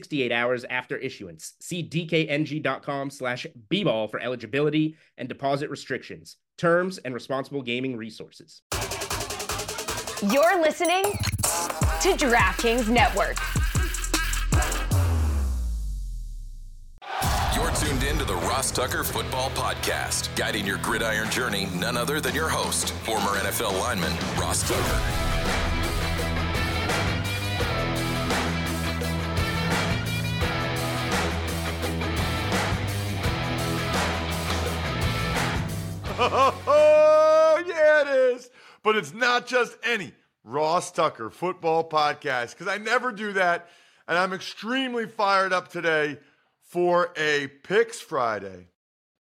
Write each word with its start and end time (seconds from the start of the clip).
68 0.00 0.32
hours 0.32 0.64
after 0.70 0.96
issuance. 0.96 1.54
See 1.60 1.86
dkng.com 1.86 3.10
slash 3.10 3.46
bball 3.70 4.10
for 4.10 4.18
eligibility 4.18 4.96
and 5.18 5.28
deposit 5.28 5.68
restrictions, 5.68 6.36
terms, 6.56 6.96
and 6.98 7.12
responsible 7.12 7.60
gaming 7.60 7.98
resources. 7.98 8.62
You're 10.32 10.60
listening 10.62 11.02
to 11.02 12.16
DraftKings 12.16 12.88
Network. 12.88 13.36
You're 17.54 17.70
tuned 17.72 18.02
in 18.04 18.16
to 18.18 18.24
the 18.24 18.36
Ross 18.48 18.70
Tucker 18.70 19.04
Football 19.04 19.50
Podcast, 19.50 20.34
guiding 20.34 20.66
your 20.66 20.78
gridiron 20.78 21.28
journey, 21.30 21.68
none 21.74 21.98
other 21.98 22.22
than 22.22 22.34
your 22.34 22.48
host, 22.48 22.92
former 23.04 23.38
NFL 23.38 23.78
lineman 23.78 24.12
Ross 24.38 24.66
Tucker. 24.66 25.29
Oh, 36.22 37.62
yeah, 37.66 38.02
it 38.02 38.34
is. 38.34 38.50
But 38.82 38.96
it's 38.96 39.14
not 39.14 39.46
just 39.46 39.76
any 39.82 40.12
Ross 40.44 40.90
Tucker 40.90 41.30
football 41.30 41.88
podcast 41.88 42.50
because 42.50 42.68
I 42.68 42.78
never 42.78 43.10
do 43.10 43.32
that. 43.34 43.68
And 44.06 44.18
I'm 44.18 44.32
extremely 44.32 45.06
fired 45.06 45.52
up 45.52 45.68
today 45.68 46.18
for 46.60 47.12
a 47.16 47.48
Picks 47.62 48.00
Friday, 48.00 48.68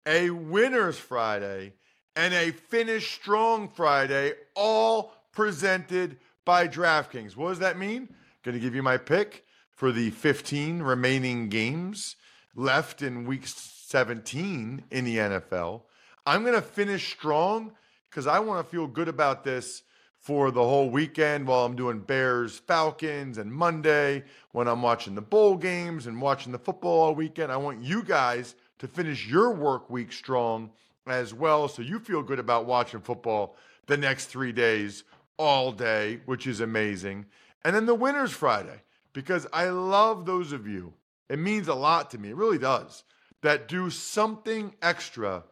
a 0.05 0.29
Winners 0.29 0.97
Friday, 0.97 1.73
and 2.15 2.33
a 2.33 2.51
Finish 2.51 3.13
Strong 3.13 3.69
Friday, 3.69 4.33
all 4.55 5.13
presented 5.31 6.17
by 6.43 6.67
DraftKings. 6.67 7.35
What 7.35 7.49
does 7.49 7.59
that 7.59 7.77
mean? 7.77 8.09
Going 8.43 8.55
to 8.55 8.61
give 8.61 8.75
you 8.75 8.83
my 8.83 8.97
pick 8.97 9.45
for 9.71 9.91
the 9.91 10.09
15 10.11 10.81
remaining 10.81 11.49
games 11.49 12.15
left 12.55 13.01
in 13.01 13.25
week 13.25 13.47
17 13.47 14.83
in 14.91 15.05
the 15.05 15.17
NFL. 15.17 15.83
I'm 16.25 16.43
going 16.43 16.55
to 16.55 16.61
finish 16.61 17.11
strong 17.11 17.73
because 18.09 18.27
I 18.27 18.39
want 18.39 18.65
to 18.65 18.71
feel 18.71 18.87
good 18.87 19.09
about 19.09 19.43
this 19.43 19.83
for 20.19 20.51
the 20.51 20.63
whole 20.63 20.89
weekend 20.89 21.45
while 21.45 21.65
I'm 21.65 21.75
doing 21.75 21.99
Bears, 21.99 22.57
Falcons, 22.59 23.37
and 23.37 23.51
Monday 23.51 24.23
when 24.53 24.69
I'm 24.69 24.81
watching 24.81 25.15
the 25.15 25.21
bowl 25.21 25.57
games 25.57 26.07
and 26.07 26.21
watching 26.21 26.53
the 26.53 26.59
football 26.59 27.01
all 27.01 27.15
weekend. 27.15 27.51
I 27.51 27.57
want 27.57 27.81
you 27.81 28.03
guys 28.03 28.55
to 28.79 28.87
finish 28.87 29.27
your 29.27 29.51
work 29.51 29.89
week 29.89 30.13
strong 30.13 30.71
as 31.07 31.33
well 31.33 31.67
so 31.67 31.81
you 31.81 31.99
feel 31.99 32.23
good 32.23 32.39
about 32.39 32.65
watching 32.65 33.01
football 33.01 33.57
the 33.87 33.97
next 33.97 34.27
three 34.27 34.53
days 34.53 35.03
all 35.37 35.73
day, 35.73 36.21
which 36.25 36.47
is 36.47 36.61
amazing. 36.61 37.25
And 37.65 37.75
then 37.75 37.85
the 37.85 37.95
Winners 37.95 38.31
Friday, 38.31 38.81
because 39.11 39.45
I 39.51 39.69
love 39.69 40.25
those 40.25 40.53
of 40.53 40.67
you. 40.67 40.93
It 41.27 41.39
means 41.39 41.67
a 41.67 41.73
lot 41.73 42.11
to 42.11 42.17
me. 42.17 42.29
It 42.29 42.37
really 42.37 42.57
does. 42.57 43.03
That 43.41 43.67
do 43.67 43.89
something 43.89 44.73
extra 44.81 45.43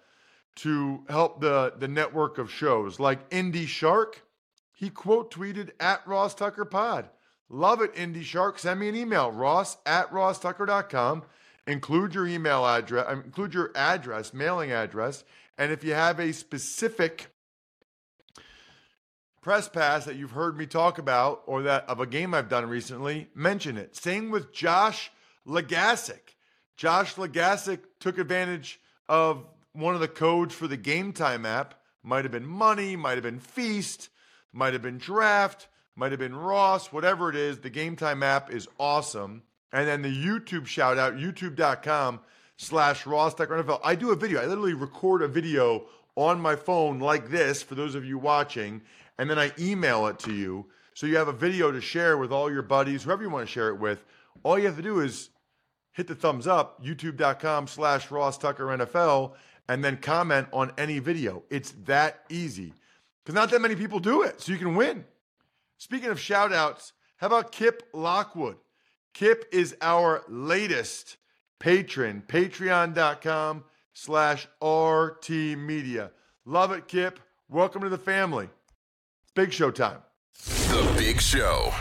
to 0.58 1.04
help 1.10 1.42
the, 1.42 1.74
the 1.78 1.88
network 1.88 2.38
of 2.38 2.52
shows 2.52 3.00
like 3.00 3.20
Indy 3.32 3.66
Shark. 3.66 4.24
He 4.74 4.90
quote 4.90 5.32
tweeted 5.32 5.72
at 5.80 6.06
Ross 6.08 6.34
Tucker 6.34 6.66
Pod. 6.66 7.10
Love 7.50 7.82
it, 7.82 7.92
Indy 7.96 8.24
Shark. 8.24 8.58
Send 8.58 8.80
me 8.80 8.90
an 8.90 8.96
email, 8.96 9.32
ross 9.32 9.78
at 9.86 10.10
rosstucker.com. 10.12 11.24
Include 11.68 12.16
your 12.16 12.26
email 12.26 12.66
address, 12.66 13.06
um, 13.08 13.22
include 13.24 13.54
your 13.54 13.72
address, 13.76 14.34
mailing 14.34 14.72
address. 14.72 15.24
And 15.58 15.72
if 15.72 15.84
you 15.84 15.94
have 15.94 16.20
a 16.20 16.34
specific 16.34 17.28
press 19.42 19.68
pass 19.68 20.06
that 20.06 20.16
you've 20.16 20.32
heard 20.32 20.58
me 20.58 20.66
talk 20.66 20.98
about 20.98 21.44
or 21.46 21.64
that 21.64 21.88
of 21.88 22.00
a 22.00 22.08
game 22.08 22.34
I've 22.34 22.50
done 22.50 22.68
recently, 22.68 23.28
mention 23.36 23.78
it. 23.78 23.96
Same 23.96 24.32
with 24.32 24.54
Josh 24.54 25.12
Legasic. 25.48 26.36
Josh 26.78 27.16
Legasic 27.16 27.80
took 28.00 28.18
advantage 28.18 28.80
of 29.10 29.46
one 29.74 29.96
of 29.96 30.02
the 30.02 30.08
codes 30.08 30.54
for 30.54 30.68
the 30.68 30.78
Game 30.78 31.14
Time 31.14 31.46
app 31.46 31.76
might 32.04 32.26
have 32.26 32.32
been 32.32 32.46
money, 32.46 32.96
might 32.96 33.16
have 33.16 33.24
been 33.24 33.40
feast, 33.40 34.10
might 34.52 34.74
have 34.74 34.82
been 34.82 34.98
draft, 34.98 35.68
might 35.96 36.12
have 36.12 36.20
been 36.20 36.36
Ross, 36.36 36.92
whatever 36.92 37.30
it 37.30 37.36
is. 37.36 37.60
The 37.60 37.70
Game 37.70 37.96
Time 37.96 38.24
app 38.24 38.52
is 38.52 38.68
awesome. 38.80 39.44
And 39.72 39.88
then 39.88 40.02
the 40.02 40.10
YouTube 40.10 40.66
shout 40.66 40.98
out, 40.98 41.16
youtube.com 41.16 42.20
slash 42.58 43.06
Ross 43.06 43.34
Tucker 43.34 43.64
NFL. 43.64 43.80
I 43.84 43.96
do 43.96 44.12
a 44.12 44.16
video. 44.16 44.42
I 44.42 44.46
literally 44.46 44.74
record 44.74 45.22
a 45.22 45.28
video 45.28 45.86
on 46.16 46.42
my 46.42 46.56
phone 46.56 47.00
like 47.00 47.30
this 47.30 47.64
for 47.64 47.76
those 47.76 47.96
of 47.96 48.04
you 48.06 48.18
watching, 48.18 48.82
and 49.18 49.30
then 49.30 49.40
I 49.40 49.52
email 49.58 50.08
it 50.08 50.20
to 50.20 50.34
you. 50.34 50.66
So 50.94 51.08
you 51.08 51.16
have 51.18 51.30
a 51.30 51.34
video 51.34 51.72
to 51.72 51.80
share 51.80 52.18
with 52.18 52.32
all 52.32 52.52
your 52.52 52.62
buddies, 52.62 53.04
whoever 53.04 53.24
you 53.24 53.30
want 53.30 53.48
to 53.48 53.52
share 53.52 53.70
it 53.70 53.80
with. 53.80 54.04
All 54.44 54.60
you 54.60 54.66
have 54.66 54.76
to 54.76 54.82
do 54.82 55.00
is 55.00 55.30
hit 55.94 56.08
the 56.08 56.16
thumbs 56.16 56.48
up, 56.48 56.84
youtube.com 56.84 57.68
slash 57.68 58.12
Ross 58.12 58.38
Tucker 58.38 58.66
NFL, 58.66 59.34
and 59.72 59.82
then 59.82 59.96
comment 59.96 60.50
on 60.52 60.74
any 60.78 61.00
video. 61.00 61.44
It's 61.50 61.72
that 61.86 62.26
easy 62.28 62.74
because 63.24 63.34
not 63.34 63.52
that 63.52 63.62
many 63.62 63.74
people 63.78 64.02
do 64.02 64.24
it, 64.24 64.42
so 64.42 64.52
you 64.52 64.58
can 64.58 64.76
win. 64.76 65.06
Speaking 65.78 66.10
of 66.10 66.20
shout 66.20 66.52
outs, 66.52 66.92
how 67.16 67.28
about 67.28 67.54
Kip 67.54 67.82
Lockwood? 67.94 68.58
Kip 69.14 69.46
is 69.54 69.74
our 69.82 70.24
latest 70.28 71.16
patron, 71.58 72.22
patreon.com 72.28 73.64
slash 73.94 74.46
RT 74.62 75.30
Media. 75.30 76.12
Love 76.44 76.74
it, 76.74 76.90
Kip. 76.90 77.22
Welcome 77.48 77.84
to 77.84 77.90
the 77.90 77.98
family. 77.98 78.50
It's 79.24 79.32
big 79.34 79.54
show 79.54 79.72
time. 79.72 80.00
The 80.34 80.94
Big 80.98 81.22
Show. 81.22 81.72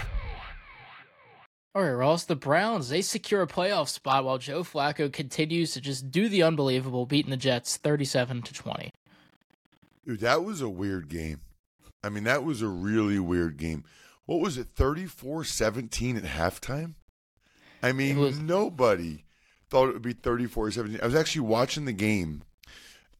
All 1.74 1.82
right, 1.82 1.90
Ross. 1.92 2.24
The 2.24 2.34
Browns 2.36 2.88
they 2.88 3.00
secure 3.02 3.42
a 3.42 3.46
playoff 3.46 3.88
spot 3.88 4.24
while 4.24 4.38
Joe 4.38 4.64
Flacco 4.64 5.12
continues 5.12 5.72
to 5.72 5.80
just 5.80 6.10
do 6.10 6.28
the 6.28 6.42
unbelievable, 6.42 7.06
beating 7.06 7.30
the 7.30 7.36
Jets 7.36 7.76
thirty-seven 7.76 8.42
to 8.42 8.52
twenty. 8.54 8.92
Dude, 10.04 10.20
that 10.20 10.42
was 10.42 10.60
a 10.60 10.68
weird 10.68 11.08
game. 11.08 11.40
I 12.02 12.08
mean, 12.08 12.24
that 12.24 12.42
was 12.42 12.62
a 12.62 12.68
really 12.68 13.18
weird 13.18 13.56
game. 13.58 13.84
What 14.24 14.40
was 14.40 14.56
it, 14.56 14.74
34-17 14.74 16.16
at 16.16 16.22
halftime? 16.22 16.94
I 17.82 17.92
mean, 17.92 18.18
was- 18.18 18.38
nobody 18.38 19.24
thought 19.68 19.88
it 19.88 19.92
would 19.94 20.02
be 20.02 20.14
34-17. 20.14 21.02
I 21.02 21.04
was 21.04 21.14
actually 21.14 21.42
watching 21.42 21.84
the 21.84 21.92
game 21.92 22.42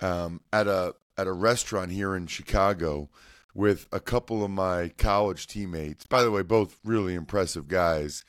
um, 0.00 0.40
at 0.52 0.66
a 0.66 0.94
at 1.18 1.26
a 1.26 1.32
restaurant 1.32 1.90
here 1.92 2.16
in 2.16 2.26
Chicago 2.26 3.10
with 3.54 3.86
a 3.92 4.00
couple 4.00 4.44
of 4.44 4.50
my 4.50 4.90
college 4.96 5.46
teammates. 5.46 6.06
By 6.06 6.22
the 6.22 6.30
way, 6.30 6.42
both 6.42 6.78
really 6.84 7.14
impressive 7.14 7.68
guys. 7.68 8.24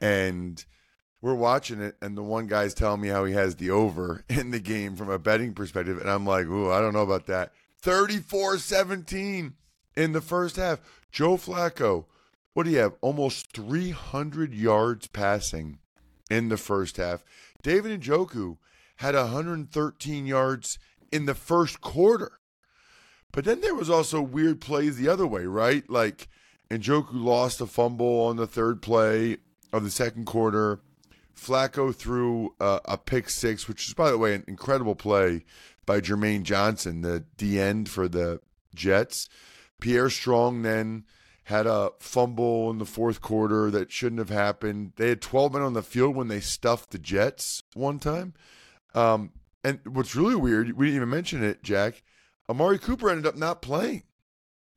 And 0.00 0.64
we're 1.20 1.34
watching 1.34 1.80
it, 1.80 1.96
and 2.02 2.16
the 2.16 2.22
one 2.22 2.48
guy's 2.48 2.74
telling 2.74 3.00
me 3.00 3.08
how 3.08 3.24
he 3.24 3.32
has 3.34 3.56
the 3.56 3.70
over 3.70 4.24
in 4.28 4.50
the 4.50 4.60
game 4.60 4.96
from 4.96 5.08
a 5.08 5.18
betting 5.18 5.54
perspective. 5.54 5.98
And 5.98 6.10
I'm 6.10 6.26
like, 6.26 6.46
ooh, 6.46 6.70
I 6.70 6.80
don't 6.80 6.94
know 6.94 7.02
about 7.02 7.26
that. 7.26 7.52
34 7.80 8.58
17 8.58 9.54
in 9.96 10.12
the 10.12 10.20
first 10.20 10.56
half. 10.56 10.80
Joe 11.10 11.36
Flacco, 11.36 12.06
what 12.54 12.64
do 12.64 12.70
you 12.70 12.78
have? 12.78 12.94
Almost 13.00 13.52
300 13.52 14.54
yards 14.54 15.06
passing 15.08 15.78
in 16.30 16.48
the 16.48 16.56
first 16.56 16.96
half. 16.96 17.24
David 17.62 18.00
Njoku 18.00 18.58
had 18.96 19.14
113 19.14 20.26
yards 20.26 20.78
in 21.10 21.26
the 21.26 21.34
first 21.34 21.80
quarter. 21.80 22.38
But 23.32 23.44
then 23.44 23.60
there 23.62 23.74
was 23.74 23.90
also 23.90 24.20
weird 24.20 24.60
plays 24.60 24.96
the 24.96 25.08
other 25.08 25.26
way, 25.26 25.46
right? 25.46 25.88
Like 25.88 26.28
Njoku 26.70 27.12
lost 27.12 27.60
a 27.60 27.66
fumble 27.66 28.26
on 28.26 28.36
the 28.36 28.46
third 28.46 28.82
play 28.82 29.38
of 29.72 29.84
the 29.84 29.90
second 29.90 30.26
quarter. 30.26 30.80
Flacco 31.34 31.94
threw 31.94 32.54
uh, 32.60 32.80
a 32.84 32.98
pick 32.98 33.30
six, 33.30 33.66
which 33.66 33.88
is, 33.88 33.94
by 33.94 34.10
the 34.10 34.18
way, 34.18 34.34
an 34.34 34.44
incredible 34.46 34.94
play 34.94 35.44
by 35.86 36.00
Jermaine 36.00 36.42
Johnson, 36.42 37.00
the 37.00 37.24
D 37.36 37.58
end 37.58 37.88
for 37.88 38.06
the 38.06 38.40
Jets. 38.74 39.28
Pierre 39.80 40.10
Strong 40.10 40.62
then 40.62 41.04
had 41.44 41.66
a 41.66 41.90
fumble 41.98 42.70
in 42.70 42.78
the 42.78 42.86
fourth 42.86 43.20
quarter 43.20 43.70
that 43.70 43.90
shouldn't 43.90 44.20
have 44.20 44.30
happened. 44.30 44.92
They 44.96 45.08
had 45.08 45.20
12 45.20 45.54
men 45.54 45.62
on 45.62 45.72
the 45.72 45.82
field 45.82 46.14
when 46.14 46.28
they 46.28 46.38
stuffed 46.40 46.90
the 46.90 46.98
Jets 46.98 47.62
one 47.74 47.98
time. 47.98 48.34
Um, 48.94 49.32
and 49.64 49.80
what's 49.84 50.14
really 50.14 50.36
weird, 50.36 50.76
we 50.76 50.86
didn't 50.86 50.96
even 50.96 51.10
mention 51.10 51.42
it, 51.42 51.62
Jack. 51.62 52.02
Amari 52.48 52.78
Cooper 52.78 53.10
ended 53.10 53.26
up 53.26 53.36
not 53.36 53.62
playing. 53.62 54.02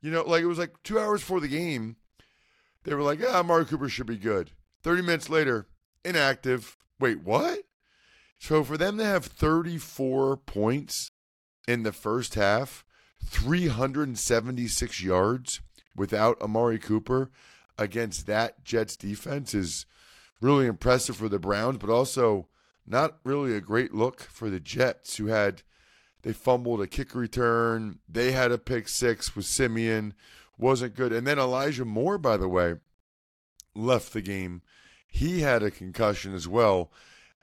You 0.01 0.11
know, 0.11 0.23
like 0.23 0.43
it 0.43 0.47
was 0.47 0.59
like 0.59 0.81
two 0.83 0.99
hours 0.99 1.21
before 1.21 1.39
the 1.39 1.47
game. 1.47 1.97
They 2.83 2.93
were 2.93 3.01
like, 3.01 3.19
yeah, 3.19 3.39
Amari 3.39 3.65
Cooper 3.65 3.89
should 3.89 4.05
be 4.05 4.17
good. 4.17 4.51
30 4.83 5.01
minutes 5.01 5.29
later, 5.29 5.67
inactive. 6.03 6.77
Wait, 6.99 7.23
what? 7.23 7.59
So 8.37 8.63
for 8.63 8.77
them 8.77 8.97
to 8.99 9.03
have 9.03 9.25
34 9.25 10.37
points 10.37 11.09
in 11.67 11.83
the 11.83 11.91
first 11.91 12.35
half, 12.35 12.85
376 13.23 15.01
yards 15.01 15.61
without 15.95 16.39
Amari 16.41 16.77
Cooper 16.77 17.31
against 17.77 18.27
that 18.27 18.63
Jets 18.63 18.95
defense 18.95 19.53
is 19.53 19.85
really 20.41 20.67
impressive 20.67 21.15
for 21.15 21.29
the 21.29 21.39
Browns, 21.39 21.77
but 21.77 21.89
also 21.89 22.47
not 22.85 23.17
really 23.23 23.55
a 23.55 23.61
great 23.61 23.93
look 23.93 24.21
for 24.21 24.49
the 24.49 24.59
Jets, 24.59 25.17
who 25.17 25.27
had 25.27 25.63
they 26.25 26.33
fumbled 26.33 26.81
a 26.81 26.87
kick 26.87 27.13
return. 27.13 27.99
They 28.09 28.31
had 28.31 28.51
a 28.51 28.57
pick 28.57 28.87
six 28.87 29.35
with 29.35 29.45
Siemian. 29.45 30.15
wasn't 30.57 30.95
good. 30.95 31.13
And 31.13 31.27
then 31.27 31.37
Elijah 31.37 31.85
Moore, 31.85 32.17
by 32.17 32.35
the 32.35 32.49
way, 32.49 32.77
left 33.75 34.11
the 34.11 34.23
game. 34.23 34.63
He 35.07 35.41
had 35.41 35.61
a 35.61 35.69
concussion 35.69 36.33
as 36.33 36.47
well. 36.47 36.91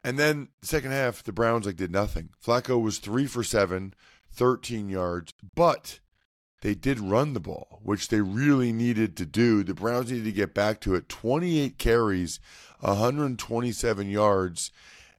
And 0.02 0.19
then 0.19 0.49
second 0.62 0.90
half, 0.90 1.23
the 1.23 1.31
Browns 1.31 1.64
like 1.64 1.76
did 1.76 1.93
nothing. 1.93 2.31
Flacco 2.44 2.82
was 2.82 2.99
three 2.99 3.25
for 3.26 3.44
seven, 3.44 3.94
13 4.32 4.88
yards, 4.88 5.32
but 5.55 6.00
they 6.62 6.75
did 6.75 6.99
run 6.99 7.34
the 7.34 7.40
ball, 7.40 7.79
which 7.84 8.08
they 8.08 8.20
really 8.20 8.73
needed 8.73 9.17
to 9.17 9.25
do. 9.25 9.62
The 9.62 9.75
Browns 9.75 10.11
needed 10.11 10.25
to 10.25 10.32
get 10.32 10.55
back 10.55 10.81
to 10.81 10.96
it. 10.96 11.08
28 11.08 11.79
carries, 11.79 12.40
127 12.81 14.11
yards, 14.11 14.73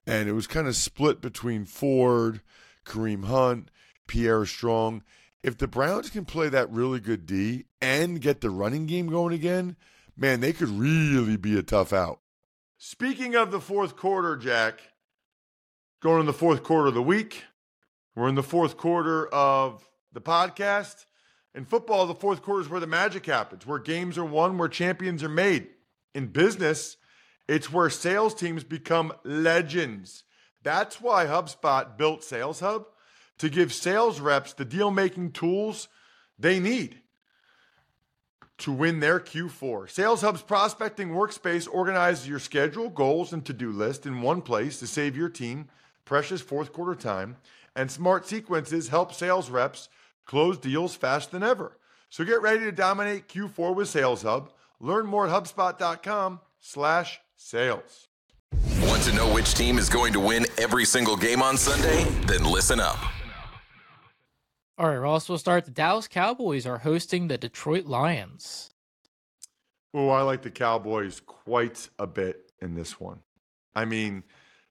and 0.05 0.27
it 0.27 0.33
was 0.33 0.47
kind 0.47 0.67
of 0.67 0.75
split 0.75 1.21
between 1.21 1.63
Ford, 1.63 2.41
Kareem 2.85 3.25
Hunt, 3.25 3.69
Pierre 4.07 4.45
Strong. 4.45 5.03
If 5.41 5.57
the 5.57 5.67
Browns 5.67 6.09
can 6.09 6.25
play 6.25 6.49
that 6.49 6.71
really 6.71 6.99
good 6.99 7.25
D 7.25 7.65
and 7.81 8.21
get 8.21 8.41
the 8.41 8.49
running 8.49 8.85
game 8.85 9.07
going 9.07 9.33
again, 9.33 9.75
man, 10.15 10.39
they 10.39 10.53
could 10.53 10.69
really 10.69 11.37
be 11.37 11.57
a 11.57 11.63
tough 11.63 11.91
out. 11.91 12.19
Speaking 12.77 13.35
of 13.35 13.51
the 13.51 13.61
fourth 13.61 13.95
quarter, 13.95 14.35
Jack, 14.35 14.79
going 16.01 16.21
in 16.21 16.25
the 16.25 16.33
fourth 16.33 16.63
quarter 16.63 16.87
of 16.87 16.93
the 16.93 17.01
week, 17.01 17.43
we're 18.15 18.29
in 18.29 18.35
the 18.35 18.43
fourth 18.43 18.77
quarter 18.77 19.27
of 19.27 19.87
the 20.11 20.21
podcast. 20.21 21.05
In 21.55 21.65
football, 21.65 22.07
the 22.07 22.15
fourth 22.15 22.41
quarter 22.41 22.61
is 22.61 22.69
where 22.69 22.79
the 22.79 22.87
magic 22.87 23.25
happens, 23.25 23.65
where 23.65 23.79
games 23.79 24.17
are 24.17 24.25
won, 24.25 24.57
where 24.57 24.67
champions 24.67 25.23
are 25.23 25.29
made. 25.29 25.67
In 26.13 26.27
business, 26.27 26.97
it's 27.47 27.71
where 27.71 27.89
sales 27.89 28.33
teams 28.33 28.63
become 28.63 29.13
legends. 29.23 30.23
That's 30.63 31.01
why 31.01 31.25
HubSpot 31.25 31.97
built 31.97 32.23
Sales 32.23 32.61
Hub 32.61 32.87
to 33.37 33.49
give 33.49 33.73
sales 33.73 34.19
reps 34.19 34.53
the 34.53 34.65
deal 34.65 34.91
making 34.91 35.31
tools 35.31 35.89
they 36.39 36.59
need 36.59 37.01
to 38.59 38.71
win 38.71 38.99
their 38.99 39.19
Q4. 39.19 39.89
Sales 39.89 40.21
Hub's 40.21 40.41
prospecting 40.41 41.09
workspace 41.09 41.67
organizes 41.69 42.27
your 42.27 42.39
schedule, 42.39 42.89
goals, 42.89 43.33
and 43.33 43.45
to 43.45 43.53
do 43.53 43.71
list 43.71 44.05
in 44.05 44.21
one 44.21 44.41
place 44.41 44.79
to 44.79 44.87
save 44.87 45.17
your 45.17 45.29
team 45.29 45.67
precious 46.05 46.41
fourth 46.41 46.71
quarter 46.71 46.95
time. 46.95 47.37
And 47.75 47.89
smart 47.89 48.27
sequences 48.27 48.89
help 48.89 49.13
sales 49.13 49.49
reps 49.49 49.89
close 50.25 50.57
deals 50.57 50.95
faster 50.95 51.31
than 51.31 51.43
ever. 51.43 51.77
So 52.09 52.23
get 52.23 52.41
ready 52.41 52.59
to 52.65 52.71
dominate 52.71 53.27
Q4 53.27 53.75
with 53.75 53.89
Sales 53.89 54.21
Hub. 54.21 54.51
Learn 54.79 55.07
more 55.07 55.27
at 55.27 55.43
HubSpot.com 55.43 56.39
slash 56.59 57.19
sales. 57.35 58.07
Want 59.03 59.17
to 59.17 59.21
know 59.21 59.33
which 59.33 59.53
team 59.53 59.77
is 59.79 59.89
going 59.89 60.13
to 60.13 60.19
win 60.21 60.45
every 60.57 60.85
single 60.85 61.17
game 61.17 61.41
on 61.41 61.57
Sunday? 61.57 62.05
Then 62.25 62.45
listen 62.45 62.79
up. 62.79 62.97
All 64.77 64.87
right, 64.87 64.95
Ross, 64.95 65.27
we'll 65.27 65.37
start. 65.37 65.65
The 65.65 65.71
Dallas 65.71 66.07
Cowboys 66.07 66.65
are 66.65 66.77
hosting 66.77 67.27
the 67.27 67.37
Detroit 67.37 67.85
Lions. 67.85 68.71
Oh, 69.93 70.07
I 70.07 70.21
like 70.21 70.41
the 70.41 70.49
Cowboys 70.49 71.19
quite 71.19 71.89
a 71.99 72.07
bit 72.07 72.53
in 72.61 72.75
this 72.75 72.97
one. 72.97 73.19
I 73.75 73.83
mean, 73.83 74.23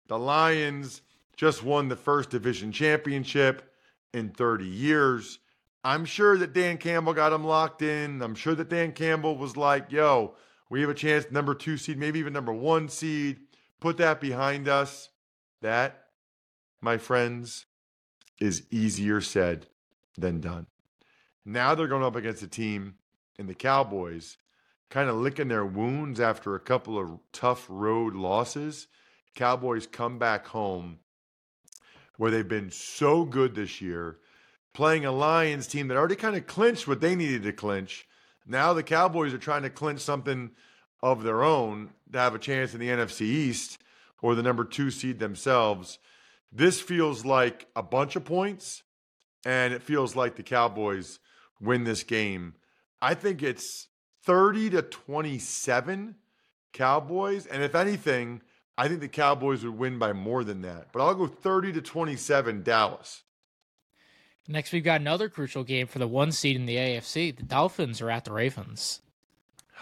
the 0.07 0.19
Lions 0.19 1.03
just 1.37 1.63
won 1.63 1.89
the 1.89 1.97
first 1.97 2.31
division 2.31 2.73
championship 2.73 3.71
in 4.15 4.31
30 4.31 4.65
years. 4.65 5.41
I'm 5.85 6.07
sure 6.07 6.39
that 6.39 6.55
Dan 6.55 6.79
Campbell 6.79 7.13
got 7.13 7.31
them 7.31 7.45
locked 7.45 7.83
in. 7.83 8.23
I'm 8.23 8.35
sure 8.35 8.55
that 8.55 8.71
Dan 8.71 8.93
Campbell 8.93 9.37
was 9.37 9.59
like, 9.59 9.93
yo, 9.93 10.37
we 10.71 10.81
have 10.81 10.89
a 10.89 10.95
chance, 10.95 11.27
number 11.31 11.55
two 11.55 11.77
seed, 11.77 11.99
maybe 11.99 12.19
even 12.19 12.33
number 12.33 12.55
one 12.55 12.89
seed. 12.89 13.37
Put 13.83 13.97
that 13.97 14.21
behind 14.21 14.69
us. 14.69 15.09
That, 15.61 16.05
my 16.81 16.99
friends, 16.99 17.67
is 18.39 18.63
easier 18.71 19.21
said 19.21 19.67
than 20.17 20.41
done. 20.41 20.69
Now 21.45 21.75
they're 21.75 21.89
going 21.89 22.05
up 22.05 22.15
against 22.15 22.45
a 22.45 22.47
team 22.47 22.95
in 23.41 23.49
the 23.49 23.57
Cowboys, 23.57 24.37
kind 24.89 25.11
of 25.11 25.17
licking 25.17 25.49
their 25.49 25.67
wounds 25.67 26.21
after 26.21 26.55
a 26.55 26.61
couple 26.61 26.97
of 26.97 27.19
tough 27.33 27.67
road 27.69 28.15
losses. 28.15 28.87
Cowboys 29.35 29.89
come 29.89 30.17
back 30.17 30.47
home 30.47 31.01
where 32.19 32.31
they've 32.31 32.47
been 32.47 32.71
so 32.71 33.25
good 33.25 33.57
this 33.57 33.81
year, 33.81 34.19
playing 34.73 35.05
a 35.05 35.11
Lions 35.11 35.67
team 35.67 35.89
that 35.89 35.97
already 35.97 36.15
kind 36.15 36.37
of 36.37 36.47
clinched 36.47 36.87
what 36.87 37.01
they 37.01 37.17
needed 37.17 37.43
to 37.43 37.53
clinch. 37.53 38.07
Now 38.47 38.75
the 38.75 38.85
Cowboys 38.85 39.35
are 39.35 39.39
trying 39.39 39.63
to 39.63 39.71
clinch 39.71 39.99
something 39.99 40.53
of 41.03 41.23
their 41.23 41.43
own 41.43 41.91
to 42.13 42.19
have 42.19 42.35
a 42.35 42.39
chance 42.39 42.75
in 42.75 42.81
the 42.81 42.89
NFC 42.89 43.23
East 43.23 43.79
or 44.21 44.35
the 44.35 44.43
number 44.43 44.65
two 44.65 44.91
seed 44.91 45.19
themselves. 45.19 45.99
This 46.53 46.81
feels 46.81 47.25
like 47.25 47.67
a 47.75 47.83
bunch 47.83 48.15
of 48.15 48.25
points, 48.25 48.83
and 49.45 49.73
it 49.73 49.83
feels 49.83 50.15
like 50.15 50.37
the 50.37 50.43
Cowboys 50.43 51.19
win 51.61 51.85
this 51.85 52.03
game. 52.03 52.55
I 53.01 53.15
think 53.15 53.43
it's 53.43 53.89
30 54.25 54.71
to 54.71 54.83
27 54.83 56.15
Cowboys. 56.73 57.47
And 57.47 57.63
if 57.63 57.75
anything, 57.75 58.43
I 58.79 58.89
think 58.89 59.01
the 59.01 59.09
Cowboys 59.09 59.65
would 59.65 59.79
win 59.79 59.99
by 59.99 60.13
more 60.13 60.45
than 60.45 60.63
that. 60.63 60.89
But 60.93 61.03
I'll 61.03 61.15
go 61.15 61.27
30 61.27 61.73
to 61.73 61.83
27 61.83 62.63
Dallas. 62.63 63.23
Next, 64.49 64.73
we've 64.73 64.85
got 64.85 65.01
another 65.01 65.29
crucial 65.29 65.65
game 65.65 65.87
for 65.87 65.99
the 65.99 66.09
one 66.09 66.33
seed 66.33 66.57
in 66.57 66.67
the 66.67 66.77
AFC. 66.77 67.37
The 67.37 67.45
Dolphins 67.45 68.01
are 68.01 68.11
at 68.11 68.25
the 68.25 68.33
Ravens. 68.33 69.01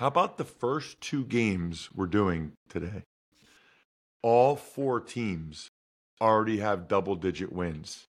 How 0.01 0.07
about 0.07 0.39
the 0.39 0.47
first 0.47 0.99
two 1.03 1.27
games 1.27 1.91
we're 1.95 2.07
doing 2.07 2.53
today? 2.71 3.05
All 4.23 4.57
four 4.57 4.99
teams 4.99 5.69
already 6.23 6.61
have 6.61 6.89
double 6.89 7.17
digit 7.17 7.53
wins. 7.53 8.07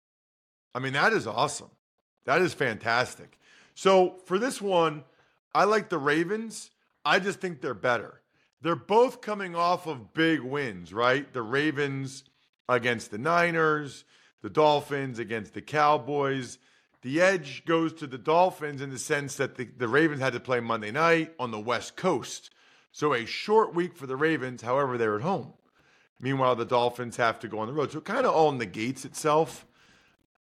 I 0.74 0.80
mean, 0.80 0.94
that 0.94 1.12
is 1.12 1.28
awesome. 1.28 1.70
That 2.24 2.42
is 2.42 2.54
fantastic. 2.54 3.38
So 3.76 4.16
for 4.24 4.36
this 4.36 4.60
one, 4.60 5.04
I 5.54 5.62
like 5.62 5.88
the 5.88 5.96
Ravens. 5.96 6.72
I 7.04 7.20
just 7.20 7.38
think 7.38 7.60
they're 7.60 7.72
better. 7.72 8.20
They're 8.60 8.74
both 8.74 9.20
coming 9.20 9.54
off 9.54 9.86
of 9.86 10.12
big 10.12 10.40
wins, 10.40 10.92
right? 10.92 11.32
The 11.32 11.42
Ravens 11.42 12.24
against 12.68 13.12
the 13.12 13.18
Niners, 13.18 14.02
the 14.42 14.50
Dolphins 14.50 15.20
against 15.20 15.54
the 15.54 15.62
Cowboys. 15.62 16.58
The 17.06 17.20
edge 17.20 17.64
goes 17.66 17.92
to 17.92 18.08
the 18.08 18.18
Dolphins 18.18 18.82
in 18.82 18.90
the 18.90 18.98
sense 18.98 19.36
that 19.36 19.54
the, 19.54 19.68
the 19.78 19.86
Ravens 19.86 20.20
had 20.20 20.32
to 20.32 20.40
play 20.40 20.58
Monday 20.58 20.90
night 20.90 21.34
on 21.38 21.52
the 21.52 21.60
West 21.60 21.94
Coast. 21.94 22.50
So 22.90 23.14
a 23.14 23.24
short 23.24 23.76
week 23.76 23.96
for 23.96 24.08
the 24.08 24.16
Ravens, 24.16 24.62
however, 24.62 24.98
they're 24.98 25.14
at 25.14 25.22
home. 25.22 25.52
Meanwhile, 26.20 26.56
the 26.56 26.64
Dolphins 26.64 27.16
have 27.16 27.38
to 27.38 27.48
go 27.48 27.60
on 27.60 27.68
the 27.68 27.74
road. 27.74 27.92
So 27.92 27.98
it 27.98 28.04
kind 28.04 28.26
of 28.26 28.34
all 28.34 28.50
negates 28.50 29.04
itself. 29.04 29.64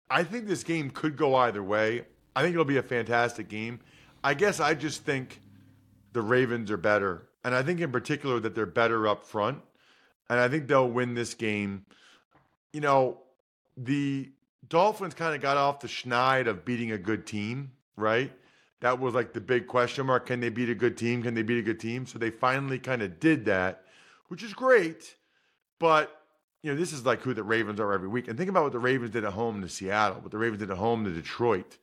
I 0.10 0.24
think 0.24 0.48
this 0.48 0.64
game 0.64 0.90
could 0.90 1.18
go 1.18 1.36
either 1.36 1.62
way. 1.62 2.06
I 2.34 2.42
think 2.42 2.54
it'll 2.54 2.64
be 2.64 2.78
a 2.78 2.82
fantastic 2.82 3.50
game. 3.50 3.82
I 4.24 4.34
guess 4.34 4.62
I 4.62 4.74
just 4.74 5.04
think 5.04 5.42
the 6.14 6.22
Ravens 6.22 6.72
are 6.72 6.78
better. 6.78 7.28
And 7.44 7.54
I 7.54 7.62
think 7.62 7.82
in 7.82 7.92
particular 7.92 8.40
that 8.40 8.56
they're 8.56 8.66
better 8.66 9.06
up 9.06 9.26
front. 9.26 9.60
And 10.30 10.40
I 10.40 10.48
think 10.48 10.70
they'll 10.70 10.90
win 10.90 11.14
this 11.14 11.34
game. 11.34 11.86
You 12.72 12.80
know, 12.80 13.18
the 13.76 14.32
Dolphins 14.70 15.14
kind 15.14 15.36
of 15.36 15.42
got 15.42 15.58
off 15.58 15.80
the 15.80 15.88
schneid 15.88 16.48
of 16.48 16.66
beating 16.66 16.92
a 16.92 16.98
good 16.98 17.26
team, 17.26 17.72
right? 17.98 18.32
That 18.82 19.00
was 19.00 19.14
like 19.14 19.34
the 19.34 19.42
big 19.42 19.68
question 19.68 20.06
mark. 20.06 20.26
Can 20.26 20.40
they 20.40 20.50
beat 20.50 20.70
a 20.70 20.76
good 20.76 20.98
team? 20.98 21.24
Can 21.24 21.34
they 21.34 21.42
beat 21.42 21.60
a 21.60 21.64
good 21.64 21.80
team? 21.80 22.06
So 22.06 22.20
they 22.20 22.30
finally 22.30 22.80
kind 22.80 23.02
of 23.02 23.20
did 23.20 23.46
that, 23.46 23.86
which 24.28 24.44
is 24.44 24.54
great. 24.54 25.16
But, 25.80 26.22
you 26.62 26.72
know, 26.72 26.78
this 26.78 26.94
is 26.94 27.06
like 27.06 27.22
who 27.22 27.34
the 27.34 27.44
Ravens 27.44 27.80
are 27.80 27.94
every 27.94 28.08
week. 28.08 28.28
And 28.28 28.38
think 28.38 28.50
about 28.50 28.64
what 28.64 28.74
the 28.74 28.80
Ravens 28.80 29.12
did 29.12 29.24
at 29.24 29.34
home 29.34 29.62
to 29.62 29.70
Seattle, 29.70 30.20
what 30.22 30.32
the 30.32 30.38
Ravens 30.38 30.60
did 30.60 30.72
at 30.72 30.78
home 30.78 31.06
to 31.06 31.12
Detroit. 31.12 31.78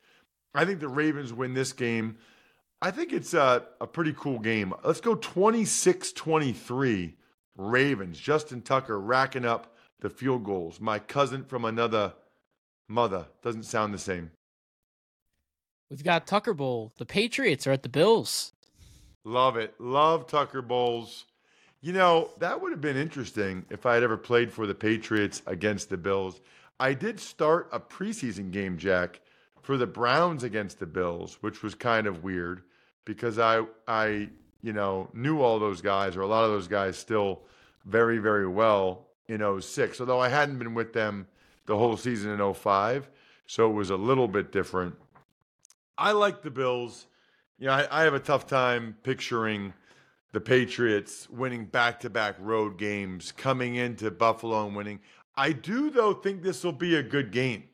I 0.53 0.65
think 0.65 0.79
the 0.79 0.87
Ravens 0.87 1.33
win 1.33 1.53
this 1.53 1.73
game. 1.73 2.17
I 2.81 2.91
think 2.91 3.13
it's 3.13 3.33
a, 3.33 3.63
a 3.79 3.87
pretty 3.87 4.13
cool 4.13 4.39
game. 4.39 4.73
Let's 4.83 5.01
go 5.01 5.15
26 5.15 6.13
23 6.13 7.15
Ravens. 7.57 8.19
Justin 8.19 8.61
Tucker 8.61 8.99
racking 8.99 9.45
up 9.45 9.75
the 9.99 10.09
field 10.09 10.43
goals. 10.43 10.79
My 10.79 10.99
cousin 10.99 11.43
from 11.43 11.65
another 11.65 12.13
mother. 12.91 13.25
Doesn't 13.41 13.63
sound 13.63 13.93
the 13.93 13.99
same. 13.99 14.31
We've 15.89 16.03
got 16.03 16.27
Tucker 16.27 16.53
Bowl. 16.53 16.93
The 16.97 17.05
Patriots 17.05 17.65
are 17.67 17.71
at 17.71 17.83
the 17.83 17.89
Bills. 17.89 18.53
Love 19.23 19.57
it. 19.57 19.73
Love 19.79 20.27
Tucker 20.27 20.61
Bowls. 20.61 21.25
You 21.81 21.93
know, 21.93 22.29
that 22.39 22.61
would 22.61 22.71
have 22.71 22.81
been 22.81 22.97
interesting 22.97 23.65
if 23.69 23.85
I 23.85 23.95
had 23.95 24.03
ever 24.03 24.17
played 24.17 24.51
for 24.51 24.67
the 24.67 24.75
Patriots 24.75 25.41
against 25.47 25.89
the 25.89 25.97
Bills. 25.97 26.39
I 26.79 26.93
did 26.93 27.19
start 27.19 27.69
a 27.71 27.79
preseason 27.79 28.51
game, 28.51 28.77
Jack, 28.77 29.19
for 29.61 29.77
the 29.77 29.87
Browns 29.87 30.43
against 30.43 30.79
the 30.79 30.85
Bills, 30.85 31.37
which 31.41 31.61
was 31.61 31.75
kind 31.75 32.07
of 32.07 32.23
weird 32.23 32.63
because 33.05 33.39
I 33.39 33.65
I, 33.87 34.29
you 34.61 34.73
know, 34.73 35.09
knew 35.13 35.41
all 35.41 35.59
those 35.59 35.81
guys 35.81 36.15
or 36.15 36.21
a 36.21 36.27
lot 36.27 36.45
of 36.45 36.51
those 36.51 36.67
guys 36.67 36.97
still 36.97 37.41
very, 37.85 38.19
very 38.19 38.47
well 38.47 39.07
in 39.27 39.61
06, 39.61 39.99
although 39.99 40.19
I 40.19 40.29
hadn't 40.29 40.59
been 40.59 40.73
with 40.73 40.93
them 40.93 41.27
the 41.65 41.77
whole 41.77 41.97
season 41.97 42.31
in 42.31 42.53
05. 42.53 43.09
So 43.45 43.69
it 43.69 43.73
was 43.73 43.89
a 43.89 43.97
little 43.97 44.27
bit 44.27 44.51
different. 44.51 44.95
I 45.97 46.13
like 46.13 46.41
the 46.41 46.51
Bills. 46.51 47.07
You 47.59 47.67
know, 47.67 47.73
I, 47.73 48.01
I 48.01 48.03
have 48.03 48.13
a 48.13 48.19
tough 48.19 48.47
time 48.47 48.95
picturing 49.03 49.73
the 50.31 50.39
Patriots 50.39 51.29
winning 51.29 51.65
back 51.65 51.99
to 51.99 52.09
back 52.09 52.35
road 52.39 52.77
games, 52.77 53.31
coming 53.31 53.75
into 53.75 54.09
Buffalo 54.09 54.65
and 54.65 54.75
winning. 54.75 54.99
I 55.35 55.51
do, 55.51 55.89
though, 55.89 56.13
think 56.13 56.41
this 56.41 56.63
will 56.63 56.71
be 56.71 56.95
a 56.95 57.03
good 57.03 57.31
game. 57.31 57.65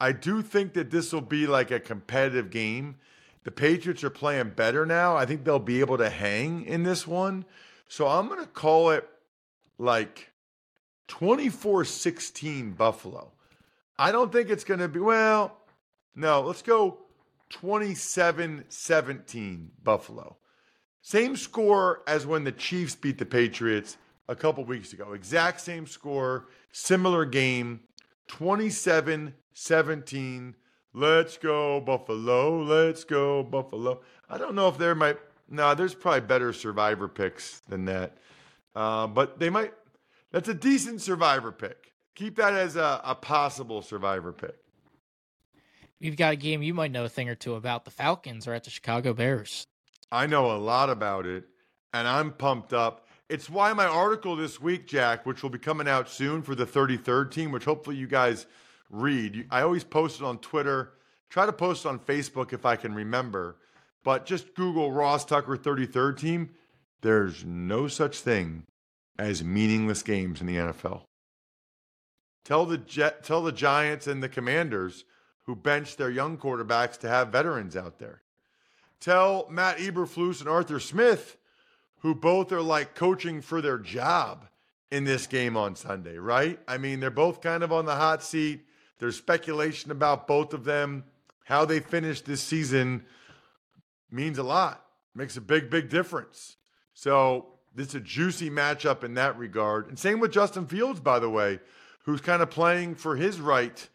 I 0.00 0.10
do 0.10 0.42
think 0.42 0.72
that 0.74 0.90
this 0.90 1.12
will 1.12 1.20
be 1.20 1.46
like 1.46 1.70
a 1.70 1.78
competitive 1.78 2.50
game. 2.50 2.96
The 3.44 3.52
Patriots 3.52 4.02
are 4.02 4.10
playing 4.10 4.50
better 4.50 4.84
now. 4.84 5.16
I 5.16 5.26
think 5.26 5.44
they'll 5.44 5.60
be 5.60 5.80
able 5.80 5.98
to 5.98 6.10
hang 6.10 6.64
in 6.64 6.82
this 6.82 7.06
one. 7.06 7.44
So 7.86 8.08
I'm 8.08 8.26
going 8.26 8.40
to 8.40 8.46
call 8.46 8.90
it 8.90 9.08
like 9.78 10.31
24 11.08 11.84
16 11.84 12.72
Buffalo. 12.72 13.32
I 13.98 14.12
don't 14.12 14.32
think 14.32 14.50
it's 14.50 14.64
going 14.64 14.80
to 14.80 14.88
be, 14.88 15.00
well, 15.00 15.58
no, 16.14 16.40
let's 16.40 16.62
go 16.62 16.98
27 17.50 18.64
17 18.68 19.70
Buffalo. 19.82 20.36
Same 21.02 21.36
score 21.36 22.02
as 22.06 22.26
when 22.26 22.44
the 22.44 22.52
Chiefs 22.52 22.94
beat 22.94 23.18
the 23.18 23.26
Patriots 23.26 23.96
a 24.28 24.36
couple 24.36 24.64
weeks 24.64 24.92
ago. 24.92 25.12
Exact 25.12 25.60
same 25.60 25.86
score, 25.86 26.48
similar 26.72 27.24
game, 27.24 27.80
27 28.28 29.34
17. 29.52 30.54
Let's 30.94 31.36
go, 31.38 31.80
Buffalo. 31.80 32.62
Let's 32.62 33.04
go, 33.04 33.42
Buffalo. 33.42 34.00
I 34.28 34.38
don't 34.38 34.54
know 34.54 34.68
if 34.68 34.78
there 34.78 34.94
might, 34.94 35.18
no, 35.48 35.62
nah, 35.62 35.74
there's 35.74 35.94
probably 35.94 36.20
better 36.20 36.52
survivor 36.52 37.08
picks 37.08 37.60
than 37.60 37.86
that. 37.86 38.16
Uh, 38.74 39.06
but 39.06 39.38
they 39.38 39.50
might, 39.50 39.72
that's 40.32 40.48
a 40.48 40.54
decent 40.54 41.00
survivor 41.00 41.52
pick. 41.52 41.92
Keep 42.14 42.36
that 42.36 42.54
as 42.54 42.76
a, 42.76 43.00
a 43.04 43.14
possible 43.14 43.82
survivor 43.82 44.32
pick. 44.32 44.56
We've 46.00 46.16
got 46.16 46.32
a 46.32 46.36
game 46.36 46.62
you 46.62 46.74
might 46.74 46.90
know 46.90 47.04
a 47.04 47.08
thing 47.08 47.28
or 47.28 47.34
two 47.34 47.54
about. 47.54 47.84
The 47.84 47.90
Falcons 47.90 48.48
are 48.48 48.54
at 48.54 48.64
the 48.64 48.70
Chicago 48.70 49.12
Bears. 49.12 49.66
I 50.10 50.26
know 50.26 50.50
a 50.50 50.58
lot 50.58 50.90
about 50.90 51.26
it, 51.26 51.44
and 51.92 52.08
I'm 52.08 52.32
pumped 52.32 52.72
up. 52.72 53.06
It's 53.28 53.48
why 53.48 53.72
my 53.72 53.86
article 53.86 54.34
this 54.34 54.60
week, 54.60 54.86
Jack, 54.86 55.24
which 55.24 55.42
will 55.42 55.50
be 55.50 55.58
coming 55.58 55.88
out 55.88 56.08
soon 56.08 56.42
for 56.42 56.54
the 56.54 56.66
33rd 56.66 57.30
team, 57.30 57.52
which 57.52 57.64
hopefully 57.64 57.96
you 57.96 58.06
guys 58.06 58.46
read. 58.90 59.46
I 59.50 59.62
always 59.62 59.84
post 59.84 60.20
it 60.20 60.24
on 60.24 60.38
Twitter, 60.38 60.94
try 61.30 61.46
to 61.46 61.52
post 61.52 61.86
on 61.86 61.98
Facebook 61.98 62.52
if 62.52 62.66
I 62.66 62.76
can 62.76 62.94
remember, 62.94 63.56
but 64.02 64.26
just 64.26 64.54
Google 64.54 64.92
Ross 64.92 65.24
Tucker 65.24 65.56
33rd 65.56 66.18
team. 66.18 66.50
There's 67.00 67.44
no 67.44 67.88
such 67.88 68.18
thing 68.18 68.64
as 69.18 69.44
meaningless 69.44 70.02
games 70.02 70.40
in 70.40 70.46
the 70.46 70.56
NFL. 70.56 71.02
Tell 72.44 72.66
the 72.66 72.78
Jet, 72.78 73.22
tell 73.22 73.42
the 73.42 73.52
Giants 73.52 74.06
and 74.06 74.22
the 74.22 74.28
Commanders 74.28 75.04
who 75.44 75.54
bench 75.56 75.96
their 75.96 76.10
young 76.10 76.36
quarterbacks 76.36 76.98
to 77.00 77.08
have 77.08 77.28
veterans 77.28 77.76
out 77.76 77.98
there. 77.98 78.22
Tell 79.00 79.46
Matt 79.50 79.78
Eberflus 79.78 80.40
and 80.40 80.48
Arthur 80.48 80.78
Smith, 80.78 81.36
who 82.00 82.14
both 82.14 82.52
are 82.52 82.62
like 82.62 82.94
coaching 82.94 83.40
for 83.40 83.60
their 83.60 83.78
job 83.78 84.46
in 84.90 85.04
this 85.04 85.26
game 85.26 85.56
on 85.56 85.74
Sunday, 85.74 86.18
right? 86.18 86.60
I 86.68 86.78
mean, 86.78 87.00
they're 87.00 87.10
both 87.10 87.40
kind 87.40 87.62
of 87.62 87.72
on 87.72 87.84
the 87.84 87.96
hot 87.96 88.22
seat. 88.22 88.66
There's 88.98 89.16
speculation 89.16 89.90
about 89.90 90.26
both 90.26 90.54
of 90.54 90.64
them. 90.64 91.04
How 91.44 91.64
they 91.64 91.80
finish 91.80 92.20
this 92.20 92.42
season 92.42 93.04
means 94.10 94.38
a 94.38 94.42
lot, 94.42 94.84
makes 95.14 95.36
a 95.36 95.40
big, 95.40 95.70
big 95.70 95.88
difference. 95.88 96.56
So 96.94 97.51
this 97.74 97.88
is 97.88 97.94
a 97.94 98.00
juicy 98.00 98.50
matchup 98.50 99.04
in 99.04 99.14
that 99.14 99.38
regard. 99.38 99.88
And 99.88 99.98
same 99.98 100.20
with 100.20 100.32
Justin 100.32 100.66
Fields, 100.66 101.00
by 101.00 101.18
the 101.18 101.30
way, 101.30 101.60
who's 102.04 102.20
kind 102.20 102.42
of 102.42 102.50
playing 102.50 102.96
for 102.96 103.16
his 103.16 103.40
right 103.40 103.88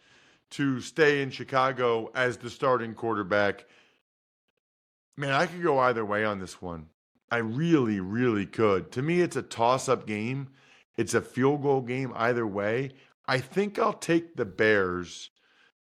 to 0.51 0.79
stay 0.81 1.21
in 1.21 1.29
Chicago 1.29 2.09
as 2.15 2.37
the 2.37 2.49
starting 2.49 2.93
quarterback. 2.93 3.65
Man, 5.15 5.31
I 5.31 5.45
could 5.45 5.61
go 5.61 5.79
either 5.79 6.05
way 6.05 6.23
on 6.23 6.39
this 6.39 6.61
one. 6.61 6.87
I 7.29 7.37
really, 7.37 7.99
really 7.99 8.45
could. 8.45 8.91
To 8.93 9.01
me, 9.01 9.21
it's 9.21 9.35
a 9.35 9.41
toss 9.41 9.89
up 9.89 10.07
game. 10.07 10.49
It's 10.95 11.13
a 11.13 11.21
field 11.21 11.61
goal 11.61 11.81
game 11.81 12.13
either 12.15 12.47
way. 12.47 12.91
I 13.27 13.39
think 13.39 13.77
I'll 13.77 13.93
take 13.93 14.35
the 14.35 14.45
Bears 14.45 15.29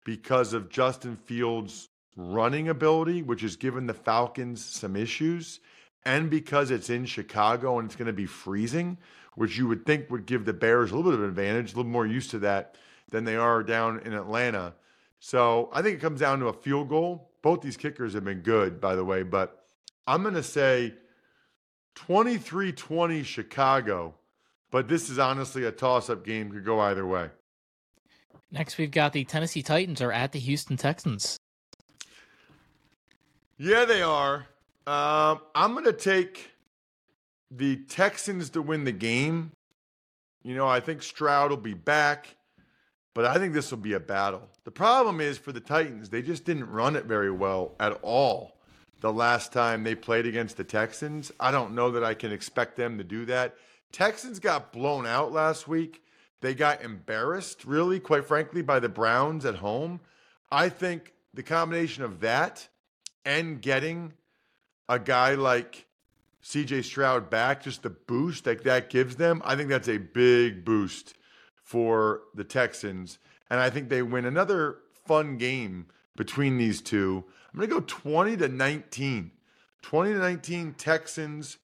because 0.04 0.52
of 0.52 0.70
Justin 0.70 1.16
Fields' 1.16 1.88
running 2.16 2.68
ability, 2.68 3.22
which 3.22 3.42
has 3.42 3.56
given 3.56 3.86
the 3.86 3.94
Falcons 3.94 4.64
some 4.64 4.94
issues 4.96 5.60
and 6.04 6.30
because 6.30 6.70
it's 6.70 6.90
in 6.90 7.06
Chicago 7.06 7.78
and 7.78 7.86
it's 7.86 7.96
going 7.96 8.06
to 8.06 8.12
be 8.12 8.26
freezing, 8.26 8.98
which 9.34 9.56
you 9.56 9.66
would 9.68 9.86
think 9.86 10.10
would 10.10 10.26
give 10.26 10.44
the 10.44 10.52
Bears 10.52 10.90
a 10.90 10.96
little 10.96 11.10
bit 11.10 11.18
of 11.18 11.24
an 11.24 11.30
advantage, 11.30 11.72
a 11.72 11.76
little 11.76 11.90
more 11.90 12.06
used 12.06 12.30
to 12.32 12.38
that 12.40 12.76
than 13.10 13.24
they 13.24 13.36
are 13.36 13.62
down 13.62 14.00
in 14.00 14.12
Atlanta. 14.12 14.74
So 15.20 15.70
I 15.72 15.82
think 15.82 15.96
it 15.96 16.00
comes 16.00 16.20
down 16.20 16.40
to 16.40 16.46
a 16.46 16.52
field 16.52 16.88
goal. 16.88 17.30
Both 17.42 17.60
these 17.60 17.76
kickers 17.76 18.14
have 18.14 18.24
been 18.24 18.40
good, 18.40 18.80
by 18.80 18.96
the 18.96 19.04
way, 19.04 19.22
but 19.22 19.64
I'm 20.06 20.22
going 20.22 20.34
to 20.34 20.42
say 20.42 20.94
23 21.94 22.72
20 22.72 23.22
Chicago. 23.22 24.14
But 24.70 24.88
this 24.88 25.10
is 25.10 25.18
honestly 25.18 25.64
a 25.64 25.70
toss 25.70 26.08
up 26.08 26.24
game, 26.24 26.50
could 26.50 26.64
go 26.64 26.80
either 26.80 27.06
way. 27.06 27.28
Next, 28.50 28.78
we've 28.78 28.90
got 28.90 29.12
the 29.12 29.24
Tennessee 29.24 29.62
Titans 29.62 30.00
are 30.00 30.12
at 30.12 30.32
the 30.32 30.38
Houston 30.38 30.76
Texans. 30.76 31.38
Yeah, 33.58 33.84
they 33.84 34.02
are. 34.02 34.46
Um, 34.86 35.40
I'm 35.54 35.72
going 35.72 35.84
to 35.84 35.92
take 35.92 36.50
the 37.50 37.76
Texans 37.76 38.50
to 38.50 38.62
win 38.62 38.84
the 38.84 38.92
game. 38.92 39.52
You 40.42 40.56
know, 40.56 40.66
I 40.66 40.80
think 40.80 41.02
Stroud 41.02 41.50
will 41.50 41.56
be 41.56 41.74
back, 41.74 42.34
but 43.14 43.24
I 43.24 43.38
think 43.38 43.52
this 43.54 43.70
will 43.70 43.78
be 43.78 43.92
a 43.92 44.00
battle. 44.00 44.48
The 44.64 44.70
problem 44.72 45.20
is 45.20 45.38
for 45.38 45.52
the 45.52 45.60
Titans, 45.60 46.08
they 46.08 46.22
just 46.22 46.44
didn't 46.44 46.68
run 46.68 46.96
it 46.96 47.04
very 47.04 47.30
well 47.30 47.76
at 47.78 47.98
all 48.02 48.56
the 49.02 49.12
last 49.12 49.52
time 49.52 49.82
they 49.82 49.94
played 49.94 50.26
against 50.26 50.56
the 50.56 50.64
Texans. 50.64 51.30
I 51.38 51.50
don't 51.50 51.74
know 51.74 51.90
that 51.90 52.04
I 52.04 52.14
can 52.14 52.32
expect 52.32 52.76
them 52.76 52.98
to 52.98 53.04
do 53.04 53.24
that. 53.26 53.54
Texans 53.90 54.38
got 54.38 54.72
blown 54.72 55.06
out 55.06 55.32
last 55.32 55.68
week. 55.68 56.02
They 56.40 56.54
got 56.54 56.82
embarrassed, 56.82 57.64
really, 57.64 58.00
quite 58.00 58.24
frankly, 58.24 58.62
by 58.62 58.80
the 58.80 58.88
Browns 58.88 59.44
at 59.44 59.56
home. 59.56 60.00
I 60.50 60.68
think 60.68 61.12
the 61.34 61.42
combination 61.42 62.04
of 62.04 62.20
that 62.20 62.68
and 63.24 63.60
getting 63.60 64.12
a 64.88 64.98
guy 64.98 65.34
like 65.34 65.86
CJ 66.42 66.84
Stroud 66.84 67.30
back, 67.30 67.62
just 67.62 67.82
the 67.82 67.90
boost 67.90 68.44
that 68.44 68.64
that 68.64 68.90
gives 68.90 69.16
them, 69.16 69.42
I 69.44 69.56
think 69.56 69.68
that's 69.68 69.88
a 69.88 69.98
big 69.98 70.64
boost 70.64 71.14
for 71.62 72.22
the 72.34 72.44
Texans. 72.44 73.18
And 73.48 73.60
I 73.60 73.70
think 73.70 73.88
they 73.88 74.02
win 74.02 74.24
another 74.24 74.78
fun 75.06 75.36
game 75.36 75.86
between 76.16 76.58
these 76.58 76.80
two. 76.80 77.24
I'm 77.52 77.58
going 77.58 77.68
to 77.68 77.74
go 77.74 77.84
20 77.86 78.36
to 78.38 78.48
19. 78.48 79.30
20 79.82 80.12
to 80.12 80.18
19 80.18 80.74
Texans 80.74 81.58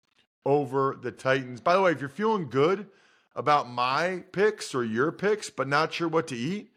over 0.44 0.98
the 1.00 1.12
Titans. 1.12 1.60
By 1.60 1.74
the 1.74 1.82
way, 1.82 1.92
if 1.92 2.00
you're 2.00 2.08
feeling 2.08 2.48
good 2.48 2.86
about 3.34 3.70
my 3.70 4.24
picks 4.32 4.74
or 4.74 4.84
your 4.84 5.12
picks, 5.12 5.50
but 5.50 5.68
not 5.68 5.92
sure 5.92 6.08
what 6.08 6.26
to 6.28 6.36
eat, 6.36 6.72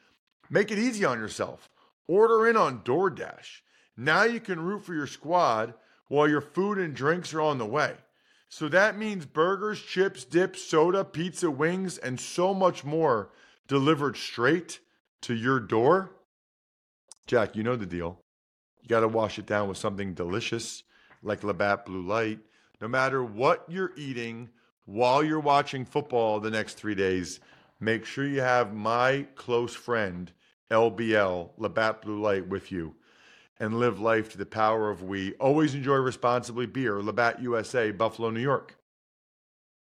make 0.50 0.72
it 0.72 0.80
easy 0.80 1.06
on 1.06 1.20
yourself. 1.20 1.70
Order 2.08 2.48
in 2.48 2.58
on 2.58 2.82
DoorDash. 2.82 3.62
Now 3.98 4.24
you 4.24 4.40
can 4.40 4.60
root 4.60 4.84
for 4.86 4.94
your 4.94 5.08
squad 5.08 5.74
while 6.12 6.28
your 6.28 6.42
food 6.42 6.78
and 6.78 6.94
drinks 6.94 7.34
are 7.34 7.40
on 7.40 7.58
the 7.58 7.66
way. 7.66 7.94
So 8.50 8.68
that 8.68 8.98
means 8.98 9.26
burgers, 9.26 9.82
chips, 9.82 10.26
dips, 10.26 10.62
soda, 10.62 11.06
pizza, 11.06 11.50
wings, 11.50 11.98
and 11.98 12.20
so 12.20 12.54
much 12.54 12.84
more 12.84 13.30
delivered 13.70 14.18
straight 14.18 14.82
to 15.22 15.34
your 15.34 15.62
door. 15.62 16.12
Jack, 17.28 17.56
you 17.56 17.64
know 17.64 17.78
the 17.78 17.86
deal. 17.86 18.20
You 18.82 18.90
got 18.90 19.00
to 19.00 19.08
wash 19.08 19.40
it 19.40 19.46
down 19.46 19.70
with 19.70 19.78
something 19.78 20.14
delicious 20.14 20.84
like 21.24 21.46
Labatt 21.46 21.86
Blue 21.86 22.06
Light. 22.06 22.40
No 22.82 22.90
matter 22.90 23.24
what 23.24 23.64
you're 23.70 23.94
eating 23.96 24.50
while 24.84 25.24
you're 25.24 25.40
watching 25.40 25.86
football 25.86 26.42
the 26.42 26.52
next 26.52 26.74
three 26.74 26.96
days, 26.96 27.40
make 27.80 28.04
sure 28.04 28.28
you 28.28 28.42
have 28.42 28.74
my 28.74 29.28
close 29.36 29.74
friend, 29.74 30.30
LBL, 30.70 31.52
Labatt 31.58 32.02
Blue 32.02 32.20
Light, 32.22 32.50
with 32.50 32.70
you 32.70 32.96
and 33.62 33.78
live 33.78 34.00
life 34.00 34.32
to 34.32 34.40
the 34.40 34.46
power 34.46 34.90
of 34.90 35.04
we. 35.04 35.34
Always 35.34 35.76
enjoy 35.76 35.98
responsibly 35.98 36.66
beer. 36.66 37.00
Labatt 37.00 37.42
USA, 37.44 37.92
Buffalo, 37.92 38.32
New 38.32 38.42
York. 38.42 38.76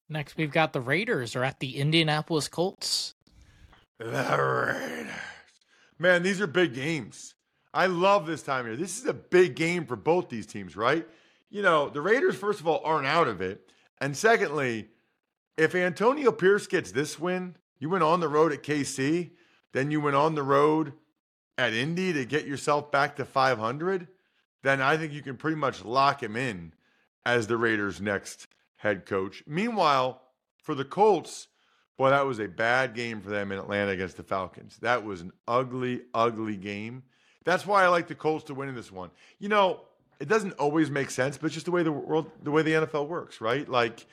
Next, 0.09 0.35
we've 0.35 0.51
got 0.51 0.73
the 0.73 0.81
Raiders 0.81 1.33
are 1.35 1.45
at 1.45 1.61
the 1.61 1.77
Indianapolis 1.77 2.49
Colts. 2.49 3.15
The 3.97 4.05
Raiders. 4.05 5.13
Man, 5.97 6.23
these 6.23 6.41
are 6.41 6.47
big 6.47 6.73
games. 6.73 7.35
I 7.73 7.85
love 7.85 8.27
this 8.27 8.43
time 8.43 8.65
here. 8.65 8.75
This 8.75 8.99
is 8.99 9.05
a 9.05 9.13
big 9.13 9.55
game 9.55 9.85
for 9.85 9.95
both 9.95 10.27
these 10.27 10.45
teams, 10.45 10.75
right? 10.75 11.07
You 11.49 11.61
know, 11.61 11.89
the 11.89 12.01
Raiders, 12.01 12.35
first 12.35 12.59
of 12.59 12.67
all, 12.67 12.81
aren't 12.83 13.07
out 13.07 13.29
of 13.29 13.39
it. 13.39 13.71
And 14.01 14.15
secondly, 14.15 14.89
if 15.57 15.73
Antonio 15.73 16.33
Pierce 16.33 16.67
gets 16.67 16.91
this 16.91 17.17
win, 17.17 17.55
you 17.79 17.89
went 17.89 18.03
on 18.03 18.19
the 18.19 18.27
road 18.27 18.51
at 18.51 18.61
KC, 18.61 19.31
then 19.71 19.89
you 19.89 20.01
went 20.01 20.17
on 20.17 20.35
the 20.35 20.43
road 20.43 20.93
at 21.59 21.73
Indy 21.73 22.13
to 22.13 22.25
get 22.25 22.47
yourself 22.47 22.89
back 22.89 23.17
to 23.17 23.25
500, 23.25 24.07
then 24.63 24.81
I 24.81 24.97
think 24.97 25.11
you 25.11 25.21
can 25.21 25.35
pretty 25.35 25.57
much 25.57 25.83
lock 25.83 26.23
him 26.23 26.35
in 26.35 26.73
as 27.25 27.47
the 27.47 27.57
Raiders' 27.57 27.99
next 27.99 28.47
head 28.77 29.05
coach. 29.05 29.43
Meanwhile, 29.45 30.21
for 30.63 30.73
the 30.73 30.85
Colts, 30.85 31.47
boy, 31.97 32.09
that 32.11 32.25
was 32.25 32.39
a 32.39 32.47
bad 32.47 32.95
game 32.95 33.21
for 33.21 33.29
them 33.29 33.51
in 33.51 33.59
Atlanta 33.59 33.91
against 33.91 34.15
the 34.15 34.23
Falcons. 34.23 34.77
That 34.77 35.03
was 35.03 35.19
an 35.19 35.33
ugly, 35.47 36.01
ugly 36.13 36.55
game. 36.55 37.03
That's 37.43 37.67
why 37.67 37.83
I 37.83 37.89
like 37.89 38.07
the 38.07 38.15
Colts 38.15 38.45
to 38.45 38.53
win 38.53 38.69
in 38.69 38.75
this 38.75 38.91
one. 38.91 39.11
You 39.37 39.49
know, 39.49 39.81
it 40.19 40.29
doesn't 40.29 40.53
always 40.53 40.89
make 40.89 41.11
sense, 41.11 41.37
but 41.37 41.47
it's 41.47 41.55
just 41.55 41.65
the 41.65 41.71
way 41.71 41.83
the 41.83 41.91
world, 41.91 42.31
the 42.41 42.51
way 42.51 42.61
the 42.61 42.71
NFL 42.71 43.07
works, 43.07 43.41
right? 43.41 43.67
Like, 43.67 44.05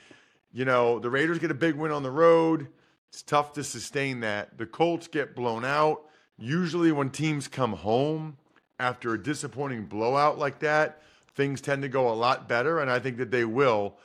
you 0.51 0.65
know, 0.65 0.99
the 0.99 1.09
Raiders 1.09 1.39
get 1.39 1.51
a 1.51 1.55
big 1.55 1.75
win 1.75 1.91
on 1.91 2.03
the 2.03 2.11
road. 2.11 2.67
It's 3.09 3.21
tough 3.21 3.53
to 3.53 3.63
sustain 3.63 4.19
that. 4.19 4.57
The 4.57 4.65
Colts 4.65 5.07
get 5.07 5.35
blown 5.35 5.63
out. 5.63 6.06
Usually, 6.37 6.91
when 6.91 7.09
teams 7.09 7.47
come 7.47 7.73
home 7.73 8.37
after 8.79 9.13
a 9.13 9.21
disappointing 9.21 9.85
blowout 9.85 10.37
like 10.37 10.59
that, 10.59 11.01
things 11.35 11.61
tend 11.61 11.81
to 11.81 11.89
go 11.89 12.09
a 12.09 12.13
lot 12.13 12.47
better, 12.47 12.79
and 12.79 12.91
I 12.91 12.99
think 12.99 13.17
that 13.17 13.31
they 13.31 13.45
will. 13.45 13.97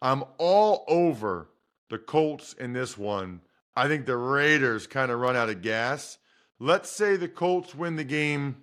I'm 0.00 0.24
all 0.38 0.84
over 0.88 1.48
the 1.88 1.98
Colts 1.98 2.52
in 2.54 2.72
this 2.72 2.96
one. 2.96 3.40
I 3.76 3.88
think 3.88 4.06
the 4.06 4.16
Raiders 4.16 4.86
kind 4.86 5.10
of 5.10 5.20
run 5.20 5.36
out 5.36 5.50
of 5.50 5.62
gas. 5.62 6.18
Let's 6.58 6.90
say 6.90 7.16
the 7.16 7.28
Colts 7.28 7.74
win 7.74 7.96
the 7.96 8.04
game. 8.04 8.56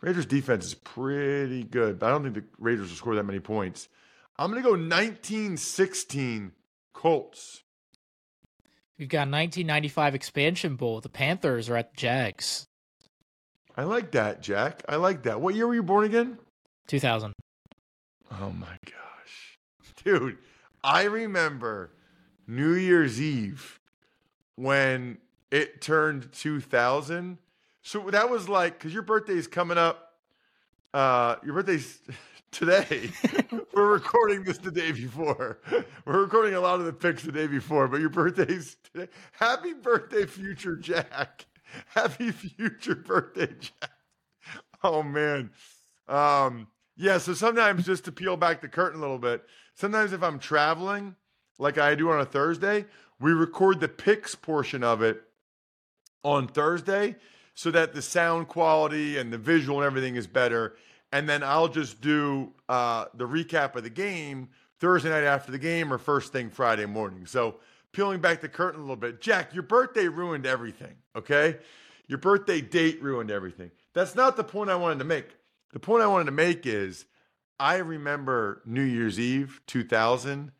Raiders 0.00 0.26
defense 0.26 0.66
is 0.66 0.74
pretty 0.74 1.64
good, 1.64 1.98
but 1.98 2.06
I 2.06 2.10
don't 2.10 2.22
think 2.22 2.34
the 2.34 2.44
Raiders 2.58 2.88
will 2.88 2.96
score 2.96 3.14
that 3.14 3.24
many 3.24 3.40
points. 3.40 3.88
I'm 4.38 4.50
going 4.50 4.62
to 4.62 4.68
go 4.68 4.76
19 4.76 5.56
16 5.56 6.52
Colts. 6.92 7.62
We've 8.98 9.08
got 9.08 9.28
1995 9.28 10.14
expansion 10.14 10.76
bowl. 10.76 11.00
The 11.00 11.08
Panthers 11.08 11.68
are 11.68 11.76
at 11.76 11.92
the 11.92 11.96
Jags. 11.96 12.66
I 13.76 13.84
like 13.84 14.12
that, 14.12 14.40
Jack. 14.42 14.82
I 14.88 14.96
like 14.96 15.24
that. 15.24 15.40
What 15.40 15.54
year 15.54 15.66
were 15.66 15.74
you 15.74 15.82
born 15.82 16.04
again? 16.04 16.38
2000. 16.86 17.32
Oh 18.40 18.50
my 18.50 18.78
gosh. 18.86 19.58
Dude, 20.02 20.38
I 20.82 21.04
remember 21.04 21.90
New 22.46 22.72
Year's 22.72 23.20
Eve 23.20 23.78
when 24.54 25.18
it 25.50 25.82
turned 25.82 26.32
2000. 26.32 27.38
So 27.82 28.10
that 28.10 28.30
was 28.30 28.48
like, 28.48 28.78
because 28.78 28.94
your 28.94 29.02
birthday's 29.02 29.46
coming 29.46 29.76
up. 29.76 30.14
Uh, 30.94 31.36
your 31.44 31.52
birthday's 31.54 32.00
today. 32.56 33.10
We're 33.74 33.92
recording 33.92 34.42
this 34.42 34.56
the 34.56 34.70
day 34.70 34.90
before. 34.90 35.58
We're 36.06 36.22
recording 36.22 36.54
a 36.54 36.60
lot 36.60 36.80
of 36.80 36.86
the 36.86 36.92
picks 36.92 37.22
the 37.22 37.30
day 37.32 37.46
before, 37.46 37.86
but 37.86 38.00
your 38.00 38.08
birthday's 38.08 38.78
today. 38.82 39.08
Happy 39.32 39.74
birthday, 39.74 40.24
future 40.24 40.74
Jack. 40.74 41.44
Happy 41.88 42.30
future 42.30 42.94
birthday, 42.94 43.52
Jack. 43.60 43.90
Oh 44.82 45.02
man. 45.02 45.50
Um, 46.08 46.68
yeah, 46.96 47.18
so 47.18 47.34
sometimes 47.34 47.84
just 47.84 48.04
to 48.06 48.12
peel 48.12 48.38
back 48.38 48.62
the 48.62 48.68
curtain 48.68 48.98
a 48.98 49.02
little 49.02 49.18
bit, 49.18 49.44
sometimes 49.74 50.14
if 50.14 50.22
I'm 50.22 50.38
traveling, 50.38 51.14
like 51.58 51.76
I 51.76 51.94
do 51.94 52.10
on 52.10 52.20
a 52.20 52.24
Thursday, 52.24 52.86
we 53.20 53.32
record 53.32 53.80
the 53.80 53.88
picks 53.88 54.34
portion 54.34 54.82
of 54.82 55.02
it 55.02 55.22
on 56.22 56.48
Thursday 56.48 57.16
so 57.54 57.70
that 57.70 57.92
the 57.92 58.00
sound 58.00 58.48
quality 58.48 59.18
and 59.18 59.30
the 59.30 59.38
visual 59.38 59.78
and 59.78 59.86
everything 59.86 60.16
is 60.16 60.26
better. 60.26 60.76
And 61.16 61.26
then 61.26 61.42
I'll 61.42 61.68
just 61.68 62.02
do 62.02 62.52
uh, 62.68 63.06
the 63.14 63.26
recap 63.26 63.74
of 63.74 63.84
the 63.84 63.88
game 63.88 64.50
Thursday 64.80 65.08
night 65.08 65.24
after 65.24 65.50
the 65.50 65.58
game 65.58 65.90
or 65.90 65.96
first 65.96 66.30
thing 66.30 66.50
Friday 66.50 66.84
morning. 66.84 67.24
So 67.24 67.54
peeling 67.92 68.20
back 68.20 68.42
the 68.42 68.50
curtain 68.50 68.80
a 68.80 68.82
little 68.82 68.96
bit, 68.96 69.22
Jack, 69.22 69.54
your 69.54 69.62
birthday 69.62 70.08
ruined 70.08 70.44
everything, 70.44 70.94
okay? 71.16 71.56
Your 72.06 72.18
birthday 72.18 72.60
date 72.60 73.02
ruined 73.02 73.30
everything. 73.30 73.70
That's 73.94 74.14
not 74.14 74.36
the 74.36 74.44
point 74.44 74.68
I 74.68 74.76
wanted 74.76 74.98
to 74.98 75.06
make. 75.06 75.30
The 75.72 75.78
point 75.78 76.02
I 76.02 76.06
wanted 76.06 76.26
to 76.26 76.32
make 76.32 76.66
is 76.66 77.06
I 77.58 77.76
remember 77.76 78.60
New 78.66 78.84
Year's 78.84 79.18
Eve 79.18 79.62
2000 79.66 80.52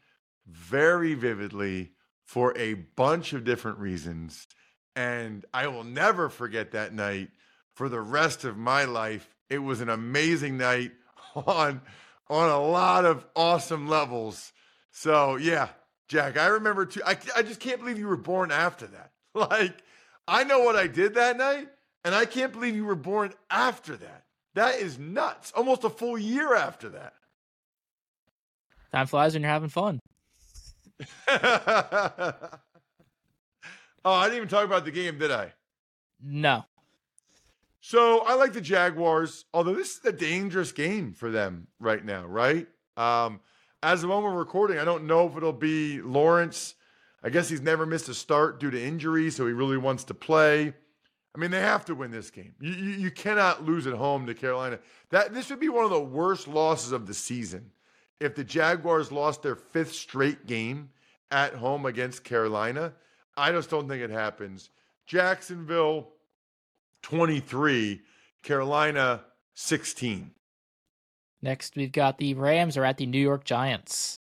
very 0.47 1.13
vividly 1.13 1.91
for 2.25 2.57
a 2.57 2.73
bunch 2.73 3.35
of 3.35 3.45
different 3.45 3.77
reasons. 3.77 4.47
And 4.95 5.45
I 5.53 5.67
will 5.67 5.85
never 5.85 6.31
forget 6.31 6.71
that 6.71 6.95
night 6.95 7.29
for 7.75 7.91
the 7.91 8.01
rest 8.01 8.45
of 8.45 8.57
my 8.57 8.85
life. 8.87 9.36
It 9.49 9.59
was 9.59 9.81
an 9.81 9.89
amazing 9.89 10.59
night 10.59 10.93
on 11.35 11.81
on 12.29 12.49
a 12.51 12.61
lot 12.61 13.05
of 13.05 13.25
awesome 13.37 13.89
levels. 13.89 14.53
So 14.91 15.37
yeah, 15.37 15.69
Jack, 16.09 16.37
I 16.37 16.47
remember 16.47 16.87
too. 16.87 17.03
I, 17.07 17.17
I 17.37 17.43
just 17.43 17.61
can't 17.61 17.81
believe 17.81 17.99
you 17.99 18.09
were 18.09 18.17
born 18.17 18.51
after 18.51 18.87
that. 18.87 19.11
Like, 19.37 19.83
I 20.27 20.45
know 20.45 20.61
what 20.61 20.77
I 20.77 20.87
did 20.87 21.17
that 21.17 21.37
night, 21.37 21.69
and 22.07 22.15
I 22.15 22.25
can't 22.25 22.55
believe 22.55 22.75
you 22.75 22.87
were 22.87 22.95
born 22.95 23.35
after 23.51 23.95
that. 23.95 24.25
That 24.55 24.77
is 24.77 24.99
nuts. 24.99 25.53
Almost 25.55 25.85
a 25.85 25.91
full 25.91 26.17
year 26.17 26.55
after 26.55 26.89
that. 26.89 27.13
Time 28.93 29.07
flies 29.07 29.35
when 29.35 29.43
you're 29.43 29.51
having 29.53 29.69
fun. 29.69 30.01
oh, 31.29 31.43
I 34.07 34.25
didn't 34.25 34.37
even 34.37 34.49
talk 34.49 34.65
about 34.65 34.87
the 34.87 34.91
game, 34.91 35.19
did 35.19 35.31
I? 35.31 35.53
No. 36.23 36.65
So 37.89 38.19
I 38.23 38.35
like 38.35 38.53
the 38.53 38.61
Jaguars, 38.61 39.45
although 39.55 39.75
this 39.75 39.99
is 39.99 40.05
a 40.05 40.11
dangerous 40.11 40.73
game 40.73 41.13
for 41.13 41.31
them 41.31 41.69
right 41.79 42.05
now, 42.05 42.27
right? 42.27 42.67
Um, 42.97 43.39
as 43.81 44.03
of 44.03 44.09
moment 44.09 44.35
we're 44.35 44.41
recording, 44.41 44.81
I 44.81 44.85
don't 44.85 45.07
know 45.07 45.29
if 45.29 45.37
it'll 45.37 45.53
be 45.53 46.03
Lawrence. 46.03 46.75
I 47.23 47.31
guess 47.31 47.49
he's 47.49 47.61
never 47.61 47.87
missed 47.87 48.09
a 48.09 48.15
start 48.15 48.59
due 48.59 48.73
to 48.73 48.85
injury, 48.85 49.31
so 49.31 49.47
he 49.47 49.53
really 49.53 49.77
wants 49.77 50.03
to 50.03 50.15
play. 50.15 50.75
I 51.33 51.39
mean, 51.39 51.53
they 51.53 51.61
have 51.61 51.85
to 51.85 51.95
win 51.95 52.11
this 52.11 52.29
game. 52.29 52.57
You, 52.59 52.73
you, 52.73 52.91
you 52.91 53.11
cannot 53.13 53.65
lose 53.65 53.87
at 53.87 53.95
home 53.95 54.27
to 54.27 54.35
Carolina. 54.35 54.81
That 55.11 55.33
this 55.33 55.49
would 55.51 55.61
be 55.61 55.69
one 55.69 55.85
of 55.85 55.91
the 55.91 56.01
worst 56.01 56.49
losses 56.49 56.91
of 56.91 57.07
the 57.07 57.15
season 57.15 57.71
if 58.19 58.35
the 58.35 58.43
Jaguars 58.43 59.13
lost 59.13 59.45
their 59.45 59.55
fifth 59.55 59.93
straight 59.93 60.49
game 60.49 60.91
at 61.31 61.55
home 61.55 61.87
against 61.87 62.25
Carolina. 62.25 62.95
I 63.37 63.53
just 63.53 63.71
don't 63.71 63.89
think 63.89 64.03
it 64.03 64.11
happens. 64.11 64.71
Jacksonville 65.07 66.09
23, 67.07 68.01
Carolina 68.43 69.23
16. 69.55 70.33
Next, 71.41 71.77
we've 71.77 71.93
got 71.93 72.19
the 72.19 72.35
Rams 72.35 72.77
are 72.77 72.85
at 72.85 72.97
the 72.97 73.07
New 73.07 73.21
York 73.21 73.45
Giants. 73.45 74.19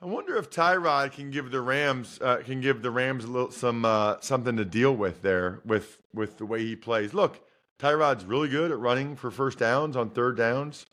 I 0.00 0.06
wonder 0.06 0.38
if 0.38 0.48
Tyrod 0.48 1.12
can 1.12 1.30
give 1.30 1.50
the 1.50 1.60
Rams 1.60 2.18
uh, 2.22 2.38
can 2.46 2.62
give 2.62 2.80
the 2.80 2.90
Rams 2.90 3.24
a 3.24 3.26
little 3.26 3.50
some 3.50 3.84
uh, 3.84 4.20
something 4.20 4.56
to 4.56 4.64
deal 4.64 4.96
with 4.96 5.20
there 5.20 5.60
with 5.66 6.00
with 6.14 6.38
the 6.38 6.46
way 6.46 6.60
he 6.64 6.76
plays. 6.76 7.12
Look, 7.12 7.46
Tyrod's 7.78 8.24
really 8.24 8.48
good 8.48 8.70
at 8.70 8.78
running 8.78 9.16
for 9.16 9.30
first 9.30 9.58
downs 9.58 9.98
on 9.98 10.08
third 10.08 10.38
downs. 10.38 10.86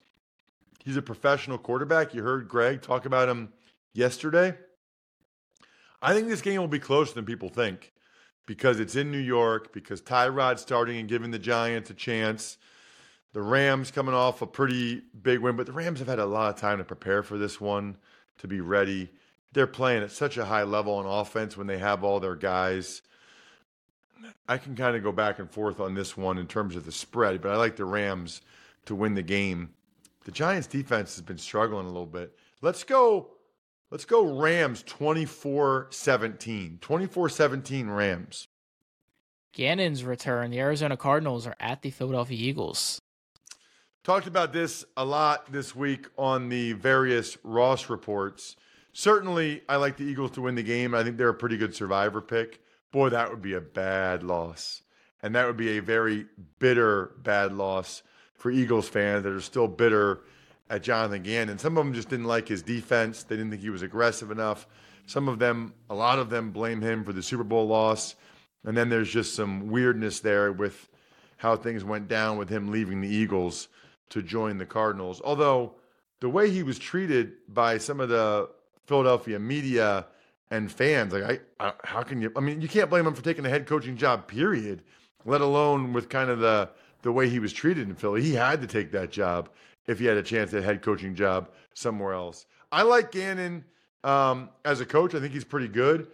He's 0.84 0.98
a 0.98 1.02
professional 1.02 1.58
quarterback. 1.58 2.14
You 2.14 2.24
heard 2.24 2.50
Greg 2.50 2.82
talk 2.82 3.06
about 3.06 3.30
him 3.30 3.54
yesterday. 3.94 4.58
I 6.02 6.14
think 6.14 6.28
this 6.28 6.42
game 6.42 6.60
will 6.60 6.68
be 6.68 6.78
closer 6.78 7.14
than 7.14 7.24
people 7.24 7.48
think 7.48 7.94
because 8.48 8.80
it's 8.80 8.96
in 8.96 9.12
New 9.12 9.20
York, 9.20 9.72
because 9.72 10.02
Tyrod's 10.02 10.62
starting 10.62 10.98
and 10.98 11.08
giving 11.08 11.30
the 11.30 11.38
Giants 11.38 11.92
a 11.92 11.94
chance. 11.94 12.58
The 13.34 13.42
Rams 13.42 13.92
coming 13.92 14.16
off 14.16 14.42
a 14.42 14.48
pretty 14.48 15.04
big 15.22 15.42
win, 15.42 15.56
but 15.56 15.68
the 15.68 15.74
Rams 15.74 16.00
have 16.00 16.08
had 16.08 16.18
a 16.18 16.26
lot 16.26 16.56
of 16.56 16.60
time 16.60 16.80
to 16.80 16.84
prepare 16.84 17.22
for 17.22 17.38
this 17.38 17.62
one, 17.62 17.98
to 18.40 18.48
be 18.48 18.62
ready. 18.62 19.12
They're 19.52 19.68
playing 19.68 20.02
at 20.02 20.12
such 20.12 20.38
a 20.38 20.46
high 20.46 20.64
level 20.64 20.96
on 20.96 21.06
offense 21.06 21.56
when 21.56 21.68
they 21.68 21.78
have 21.78 22.04
all 22.04 22.20
their 22.20 22.36
guys. 22.36 23.02
I 24.48 24.58
can 24.58 24.76
kind 24.76 24.96
of 24.96 25.04
go 25.04 25.12
back 25.12 25.40
and 25.40 25.52
forth 25.52 25.80
on 25.80 25.94
this 25.94 26.16
one 26.16 26.38
in 26.38 26.48
terms 26.48 26.76
of 26.76 26.86
the 26.86 26.92
spread, 26.92 27.42
but 27.42 27.52
I 27.52 27.58
like 27.58 27.76
the 27.76 27.86
Rams 27.86 28.42
to 28.86 28.96
win 28.96 29.14
the 29.14 29.22
game. 29.22 29.74
The 30.24 30.32
Giants 30.32 30.68
defense 30.68 31.16
has 31.16 31.22
been 31.22 31.38
struggling 31.38 31.86
a 31.86 31.90
little 31.90 32.06
bit. 32.06 32.36
Let's 32.62 32.86
go 32.86 33.32
let's 33.92 34.06
go 34.06 34.40
Rams 34.40 34.84
24-17. 34.84 36.80
24-17 36.80 37.96
Rams. 37.96 38.48
Gannon's 39.54 40.04
return. 40.04 40.52
The 40.52 40.60
Arizona 40.60 40.98
Cardinals 40.98 41.48
are 41.48 41.56
at 41.60 41.82
the 41.82 41.90
Philadelphia 41.90 42.38
Eagles. 42.38 43.02
Talked 44.04 44.28
about 44.28 44.54
this 44.54 44.86
a 44.96 45.04
lot 45.04 45.52
this 45.52 45.76
week 45.76 46.08
on 46.18 46.50
the 46.50 46.74
various 46.74 47.38
Ross 47.44 47.90
reports. 47.90 48.56
Certainly, 48.94 49.64
I 49.68 49.76
like 49.76 49.98
the 49.98 50.06
Eagles 50.06 50.32
to 50.32 50.42
win 50.42 50.56
the 50.56 50.64
game. 50.64 50.96
I 50.96 51.04
think 51.04 51.18
they're 51.18 51.30
a 51.30 51.34
pretty 51.34 51.58
good 51.58 51.76
survivor 51.76 52.22
pick. 52.22 52.62
Boy, 52.92 53.10
that 53.10 53.30
would 53.30 53.42
be 53.42 53.54
a 53.54 53.62
bad 53.62 54.24
loss. 54.24 54.82
And 55.22 55.36
that 55.36 55.46
would 55.46 55.58
be 55.58 55.78
a 55.78 55.82
very 55.82 56.26
bitter, 56.60 57.12
bad 57.22 57.52
loss 57.54 58.04
for 58.34 58.50
Eagles 58.50 58.88
fans 58.88 59.24
that 59.24 59.34
are 59.34 59.42
still 59.42 59.68
bitter 59.68 60.22
at 60.70 60.84
Jonathan 60.84 61.24
Gannon. 61.24 61.58
Some 61.58 61.78
of 61.78 61.86
them 61.86 61.94
just 61.94 62.10
didn't 62.10 62.26
like 62.26 62.48
his 62.48 62.62
defense. 62.62 63.24
They 63.24 63.36
didn't 63.36 63.52
think 63.52 63.62
he 63.62 63.70
was 63.70 63.82
aggressive 63.82 64.32
enough. 64.32 64.68
Some 65.06 65.28
of 65.30 65.40
them, 65.40 65.74
a 65.90 65.96
lot 65.96 66.20
of 66.20 66.30
them, 66.30 66.52
blame 66.52 66.82
him 66.82 67.04
for 67.04 67.14
the 67.14 67.24
Super 67.24 67.44
Bowl 67.44 67.68
loss. 67.68 68.16
And 68.66 68.76
then 68.76 68.90
there's 68.90 69.10
just 69.10 69.36
some 69.36 69.70
weirdness 69.70 70.20
there 70.20 70.52
with 70.52 70.90
how 71.38 71.56
things 71.56 71.84
went 71.84 72.08
down 72.08 72.38
with 72.38 72.50
him 72.50 72.72
leaving 72.72 73.00
the 73.00 73.08
Eagles 73.08 73.70
to 74.10 74.22
join 74.22 74.58
the 74.58 74.66
Cardinals. 74.66 75.22
Although 75.24 75.76
the 76.20 76.30
way 76.30 76.50
he 76.50 76.64
was 76.64 76.78
treated 76.78 77.34
by 77.48 77.78
some 77.78 78.00
of 78.00 78.10
the 78.10 78.50
Philadelphia 78.86 79.40
media 79.40 80.08
and 80.50 80.72
fans, 80.72 81.14
like 81.14 81.24
I, 81.60 81.66
I 81.66 81.74
how 81.84 82.02
can 82.02 82.22
you? 82.22 82.32
I 82.36 82.40
mean, 82.40 82.60
you 82.62 82.68
can't 82.68 82.90
blame 82.90 83.06
him 83.06 83.14
for 83.14 83.24
taking 83.24 83.46
a 83.46 83.50
head 83.50 83.68
coaching 83.68 83.96
job, 83.96 84.28
period. 84.28 84.82
Let 85.26 85.42
alone 85.42 85.94
with 85.94 86.10
kind 86.10 86.30
of 86.30 86.40
the 86.40 86.70
the 87.04 87.12
way 87.12 87.30
he 87.30 87.40
was 87.40 87.54
treated 87.54 87.88
in 87.88 87.96
Philly. 87.96 88.22
He 88.22 88.34
had 88.34 88.62
to 88.62 88.68
take 88.68 88.92
that 88.92 89.12
job 89.12 89.50
if 89.88 90.00
he 90.00 90.06
had 90.06 90.18
a 90.18 90.24
chance 90.24 90.54
at 90.54 90.60
a 90.60 90.64
head 90.64 90.82
coaching 90.82 91.16
job 91.16 91.50
somewhere 91.74 92.14
else. 92.14 92.46
I 92.72 92.84
like 92.84 93.12
Gannon 93.12 93.64
um, 94.04 94.50
as 94.66 94.82
a 94.82 94.86
coach. 94.86 95.16
I 95.16 95.20
think 95.20 95.34
he's 95.34 95.46
pretty 95.46 95.68
good. 95.68 96.08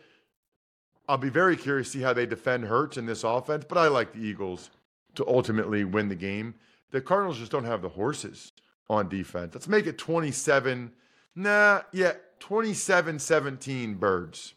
I'll 1.10 1.18
be 1.18 1.30
very 1.30 1.58
curious 1.58 1.92
to 1.92 1.98
see 1.98 2.04
how 2.04 2.14
they 2.14 2.26
defend 2.26 2.66
Hurts 2.66 2.98
in 2.98 3.06
this 3.06 3.24
offense, 3.24 3.66
but 3.68 3.78
I 3.78 3.88
like 3.88 4.14
the 4.14 4.20
Eagles 4.20 4.70
to 5.16 5.28
ultimately 5.28 5.84
win 5.84 6.08
the 6.08 6.16
game. 6.16 6.56
The 6.92 7.02
Cardinals 7.02 7.40
just 7.40 7.52
don't 7.52 7.66
have 7.66 7.82
the 7.82 7.90
horses 7.90 8.54
on 8.90 9.10
defense. 9.10 9.54
Let's 9.54 9.68
make 9.68 9.88
it 9.88 9.98
27. 9.98 10.94
Nah, 11.36 11.82
yeah, 11.92 12.14
27 12.40 13.20
17 13.20 13.96
birds. 13.96 14.54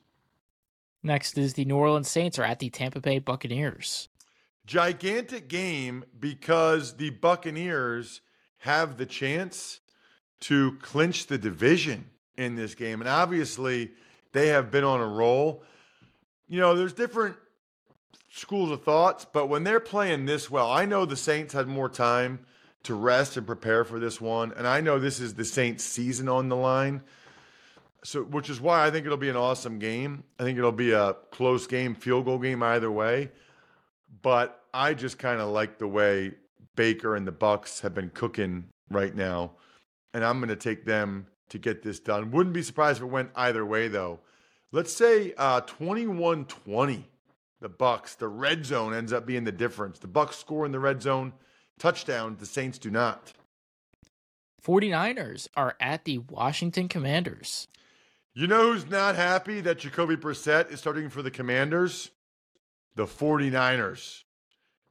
Next 1.03 1.39
is 1.39 1.55
the 1.55 1.65
New 1.65 1.77
Orleans 1.77 2.11
Saints 2.11 2.39
are 2.39 2.45
at 2.45 2.59
the 2.59 2.69
Tampa 2.69 3.01
Bay 3.01 3.19
Buccaneers. 3.19 4.09
Gigantic 4.67 5.49
game 5.49 6.05
because 6.19 6.97
the 6.97 7.11
Buccaneers 7.11 8.21
have 8.59 8.97
the 8.97 9.07
chance 9.07 9.81
to 10.41 10.77
clinch 10.83 11.27
the 11.27 11.39
division 11.39 12.11
in 12.37 12.57
this 12.57 12.75
game. 12.75 13.01
And 13.01 13.09
obviously, 13.09 13.93
they 14.33 14.49
have 14.49 14.71
been 14.71 14.85
on 14.85 15.01
a 15.01 15.07
roll. 15.07 15.63
You 16.49 16.61
know, 16.61 16.75
there's 16.75 16.93
different 16.93 17.37
schools 18.31 18.71
of 18.71 18.83
thoughts, 18.83 19.25
but 19.25 19.47
when 19.47 19.65
they're 19.65 19.81
playing 19.81 20.27
this 20.27 20.51
well, 20.51 20.71
I 20.71 20.85
know 20.85 21.07
the 21.07 21.17
Saints 21.17 21.55
had 21.55 21.67
more 21.67 21.89
time 21.89 22.41
to 22.83 22.95
rest 22.95 23.37
and 23.37 23.47
prepare 23.47 23.85
for 23.85 23.99
this 23.99 24.21
one, 24.21 24.53
and 24.53 24.67
I 24.67 24.81
know 24.81 24.99
this 24.99 25.19
is 25.21 25.35
the 25.35 25.45
Saints 25.45 25.83
season 25.83 26.29
on 26.29 26.49
the 26.49 26.57
line. 26.57 27.03
So 28.05 28.23
which 28.23 28.49
is 28.49 28.61
why 28.61 28.87
I 28.87 28.91
think 28.93 29.05
it'll 29.05 29.19
be 29.19 29.31
an 29.31 29.37
awesome 29.37 29.81
game. 29.81 30.23
I 30.39 30.45
think 30.45 30.59
it'll 30.59 30.71
be 30.71 30.93
a 30.93 31.15
close 31.33 31.67
game, 31.67 31.97
field 31.97 32.27
goal 32.27 32.39
game 32.39 32.63
either 32.63 32.91
way. 32.91 33.31
But 34.23 34.63
I 34.73 34.95
just 34.95 35.19
kind 35.19 35.41
of 35.41 35.49
like 35.49 35.79
the 35.79 35.89
way 35.89 36.35
Baker 36.77 37.17
and 37.17 37.27
the 37.27 37.33
Bucs 37.33 37.81
have 37.81 37.95
been 37.95 38.11
cooking 38.11 38.67
right 38.91 39.15
now, 39.15 39.53
and 40.15 40.25
I'm 40.25 40.39
going 40.39 40.49
to 40.49 40.57
take 40.57 40.85
them 40.85 41.27
to 41.49 41.59
get 41.59 41.83
this 41.83 41.99
done. 41.99 42.31
Wouldn't 42.31 42.55
be 42.55 42.63
surprised 42.63 42.99
if 42.99 43.05
it 43.05 43.07
went 43.07 43.31
either 43.35 43.65
way 43.65 43.89
though. 43.89 44.21
Let's 44.73 44.93
say 44.93 45.33
uh, 45.39 45.63
21-20 45.63 47.05
the 47.61 47.71
Bucs, 47.71 48.17
The 48.17 48.29
red 48.29 48.67
zone 48.67 48.95
ends 48.95 49.13
up 49.13 49.27
being 49.27 49.45
the 49.45 49.53
difference. 49.53 49.99
The 49.99 50.09
Bucs 50.09 50.35
score 50.35 50.67
in 50.67 50.73
the 50.73 50.81
red 50.81 51.03
zone 51.03 51.33
touchdown, 51.79 52.37
the 52.39 52.47
Saints 52.47 52.79
do 52.79 52.91
not. 52.91 53.33
49ers 54.63 55.49
are 55.57 55.77
at 55.81 56.05
the 56.05 56.19
Washington 56.19 56.89
Commanders. 56.89 57.69
You 58.35 58.47
know 58.47 58.73
who's 58.73 58.89
not 58.89 59.17
happy 59.17 59.61
that 59.63 59.79
Jacoby 59.79 60.17
Brissett 60.17 60.71
is 60.71 60.81
starting 60.81 61.09
for 61.09 61.23
the 61.23 61.31
Commanders? 61.31 62.11
The 62.95 63.07
49ers. 63.07 64.25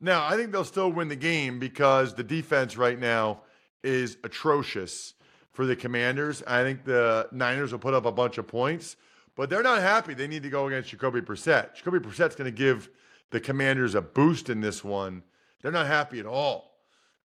Now, 0.02 0.26
I 0.26 0.36
think 0.36 0.52
they'll 0.52 0.66
still 0.66 0.92
win 0.92 1.08
the 1.08 1.16
game 1.16 1.60
because 1.60 2.14
the 2.14 2.24
defense 2.24 2.78
right 2.78 3.00
now 3.00 3.42
is 3.84 4.18
atrocious 4.24 5.14
for 5.52 5.66
the 5.66 5.76
Commanders. 5.76 6.44
I 6.46 6.64
think 6.64 6.84
the 6.84 7.30
Niners 7.32 7.72
will 7.72 7.80
put 7.80 7.94
up 7.94 8.06
a 8.06 8.12
bunch 8.12 8.38
of 8.38 8.48
points, 8.48 8.98
but 9.36 9.50
they're 9.50 9.64
not 9.64 9.82
happy. 9.82 10.14
They 10.14 10.28
need 10.28 10.44
to 10.44 10.50
go 10.50 10.68
against 10.68 10.90
Jacoby 10.90 11.22
Brissett. 11.22 11.76
Jacoby 11.76 12.00
Brissett's 12.00 12.36
going 12.36 12.52
to 12.52 12.58
give 12.58 12.90
the 13.32 13.40
Commanders 13.40 13.96
a 13.96 14.02
boost 14.02 14.50
in 14.50 14.62
this 14.62 14.84
one. 14.84 15.24
They're 15.62 15.72
not 15.72 15.88
happy 15.88 16.20
at 16.20 16.26
all, 16.26 16.78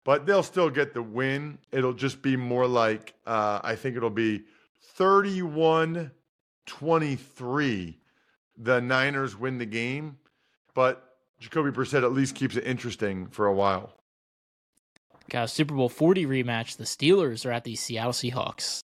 but 0.04 0.26
they'll 0.26 0.42
still 0.42 0.70
get 0.70 0.94
the 0.94 1.02
win. 1.02 1.58
It'll 1.72 1.92
just 1.92 2.22
be 2.22 2.36
more 2.36 2.66
like, 2.66 3.14
uh, 3.26 3.60
I 3.62 3.74
think 3.74 3.96
it'll 3.96 4.10
be 4.10 4.44
31 4.80 6.12
23. 6.66 7.98
The 8.58 8.80
Niners 8.80 9.36
win 9.36 9.58
the 9.58 9.66
game, 9.66 10.18
but 10.74 11.09
Jacoby 11.40 11.70
Brissett 11.70 12.04
at 12.04 12.12
least 12.12 12.34
keeps 12.34 12.56
it 12.56 12.66
interesting 12.66 13.26
for 13.26 13.46
a 13.46 13.54
while. 13.54 13.94
Got 15.30 15.44
a 15.44 15.48
Super 15.48 15.74
Bowl 15.74 15.88
40 15.88 16.26
rematch. 16.26 16.76
The 16.76 16.84
Steelers 16.84 17.46
are 17.46 17.52
at 17.52 17.64
the 17.64 17.76
Seattle 17.76 18.12
Seahawks. 18.12 18.80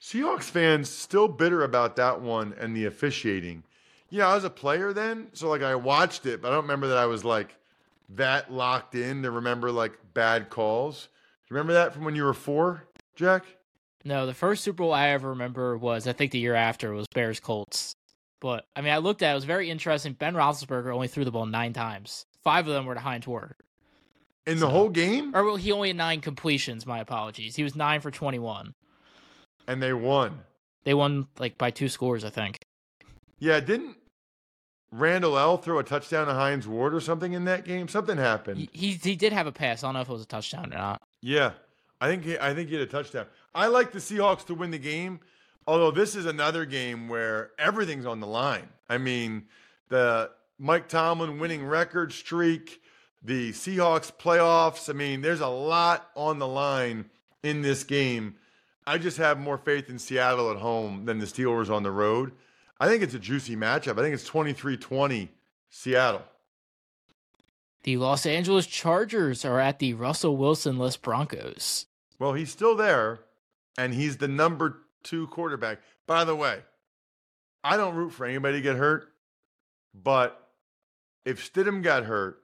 Seahawks 0.00 0.44
fans 0.44 0.88
still 0.88 1.28
bitter 1.28 1.62
about 1.62 1.96
that 1.96 2.20
one 2.20 2.54
and 2.58 2.74
the 2.74 2.86
officiating. 2.86 3.62
Yeah, 4.08 4.28
I 4.28 4.34
was 4.34 4.44
a 4.44 4.50
player 4.50 4.92
then, 4.92 5.28
so 5.34 5.48
like 5.48 5.62
I 5.62 5.74
watched 5.74 6.26
it, 6.26 6.40
but 6.40 6.48
I 6.48 6.54
don't 6.54 6.64
remember 6.64 6.88
that 6.88 6.98
I 6.98 7.06
was 7.06 7.24
like 7.24 7.54
that 8.16 8.52
locked 8.52 8.94
in 8.94 9.22
to 9.22 9.30
remember 9.30 9.70
like 9.70 9.92
bad 10.14 10.50
calls. 10.50 11.08
Do 11.46 11.54
you 11.54 11.56
remember 11.56 11.74
that 11.74 11.92
from 11.92 12.04
when 12.04 12.16
you 12.16 12.24
were 12.24 12.34
four, 12.34 12.84
Jack? 13.14 13.44
No, 14.04 14.26
the 14.26 14.34
first 14.34 14.64
Super 14.64 14.78
Bowl 14.78 14.92
I 14.94 15.08
ever 15.08 15.28
remember 15.28 15.76
was 15.76 16.08
I 16.08 16.12
think 16.14 16.32
the 16.32 16.38
year 16.38 16.54
after 16.54 16.92
was 16.92 17.06
Bears 17.14 17.38
Colts. 17.38 17.94
But 18.40 18.66
I 18.74 18.80
mean, 18.80 18.92
I 18.92 18.98
looked 18.98 19.22
at 19.22 19.28
it, 19.28 19.32
it 19.32 19.34
was 19.34 19.44
very 19.44 19.70
interesting. 19.70 20.14
Ben 20.14 20.34
Roethlisberger 20.34 20.94
only 20.94 21.08
threw 21.08 21.24
the 21.24 21.30
ball 21.30 21.46
nine 21.46 21.72
times. 21.72 22.26
Five 22.42 22.66
of 22.66 22.72
them 22.72 22.86
were 22.86 22.94
to 22.94 23.00
Hines 23.00 23.26
Ward. 23.26 23.54
In 24.46 24.58
the 24.58 24.70
whole 24.70 24.88
game? 24.88 25.36
Or 25.36 25.44
well, 25.44 25.56
he 25.56 25.70
only 25.70 25.88
had 25.88 25.96
nine 25.96 26.20
completions. 26.22 26.86
My 26.86 26.98
apologies. 27.00 27.56
He 27.56 27.62
was 27.62 27.76
nine 27.76 28.00
for 28.00 28.10
twenty-one. 28.10 28.72
And 29.68 29.82
they 29.82 29.92
won. 29.92 30.40
They 30.84 30.94
won 30.94 31.28
like 31.38 31.58
by 31.58 31.70
two 31.70 31.88
scores, 31.88 32.24
I 32.24 32.30
think. 32.30 32.58
Yeah, 33.38 33.60
didn't 33.60 33.96
Randle 34.90 35.38
El 35.38 35.58
throw 35.58 35.78
a 35.78 35.84
touchdown 35.84 36.26
to 36.26 36.32
Hines 36.32 36.66
Ward 36.66 36.94
or 36.94 37.00
something 37.00 37.34
in 37.34 37.44
that 37.44 37.64
game? 37.64 37.86
Something 37.86 38.16
happened. 38.16 38.58
He, 38.58 38.70
he 38.72 38.92
he 38.92 39.16
did 39.16 39.34
have 39.34 39.46
a 39.46 39.52
pass. 39.52 39.84
I 39.84 39.88
don't 39.88 39.94
know 39.94 40.00
if 40.00 40.08
it 40.08 40.12
was 40.12 40.22
a 40.22 40.26
touchdown 40.26 40.72
or 40.72 40.78
not. 40.78 41.02
Yeah, 41.20 41.52
I 42.00 42.08
think 42.08 42.24
he, 42.24 42.38
I 42.38 42.54
think 42.54 42.70
he 42.70 42.76
had 42.76 42.82
a 42.82 42.90
touchdown. 42.90 43.26
I 43.54 43.66
like 43.66 43.92
the 43.92 43.98
Seahawks 43.98 44.46
to 44.46 44.54
win 44.54 44.70
the 44.70 44.78
game, 44.78 45.20
although 45.66 45.90
this 45.90 46.14
is 46.14 46.26
another 46.26 46.64
game 46.64 47.08
where 47.08 47.50
everything's 47.58 48.06
on 48.06 48.20
the 48.20 48.26
line. 48.26 48.68
I 48.88 48.98
mean, 48.98 49.44
the 49.88 50.30
Mike 50.58 50.88
Tomlin 50.88 51.38
winning 51.38 51.64
record 51.64 52.12
streak, 52.12 52.82
the 53.22 53.52
Seahawks 53.52 54.12
playoffs. 54.12 54.88
I 54.88 54.92
mean, 54.92 55.20
there's 55.20 55.40
a 55.40 55.48
lot 55.48 56.10
on 56.16 56.38
the 56.38 56.48
line 56.48 57.06
in 57.42 57.62
this 57.62 57.84
game. 57.84 58.36
I 58.86 58.98
just 58.98 59.18
have 59.18 59.38
more 59.38 59.58
faith 59.58 59.88
in 59.88 59.98
Seattle 59.98 60.50
at 60.50 60.56
home 60.56 61.04
than 61.04 61.18
the 61.18 61.26
Steelers 61.26 61.70
on 61.70 61.82
the 61.82 61.90
road. 61.90 62.32
I 62.78 62.88
think 62.88 63.02
it's 63.02 63.14
a 63.14 63.18
juicy 63.18 63.56
matchup. 63.56 63.98
I 63.98 64.02
think 64.02 64.14
it's 64.14 64.24
23 64.24 64.76
20 64.76 65.30
Seattle. 65.68 66.22
The 67.82 67.96
Los 67.96 68.26
Angeles 68.26 68.66
Chargers 68.66 69.44
are 69.44 69.58
at 69.58 69.78
the 69.78 69.94
Russell 69.94 70.36
Wilson 70.36 70.78
less 70.78 70.96
Broncos. 70.96 71.86
Well, 72.18 72.34
he's 72.34 72.50
still 72.50 72.76
there, 72.76 73.20
and 73.78 73.94
he's 73.94 74.18
the 74.18 74.28
number 74.28 74.82
two 75.02 75.26
quarterback. 75.28 75.78
By 76.06 76.24
the 76.24 76.36
way, 76.36 76.60
I 77.62 77.76
don't 77.76 77.94
root 77.94 78.10
for 78.10 78.26
anybody 78.26 78.58
to 78.58 78.62
get 78.62 78.76
hurt, 78.76 79.12
but 79.94 80.48
if 81.24 81.52
Stidham 81.52 81.82
got 81.82 82.04
hurt 82.04 82.40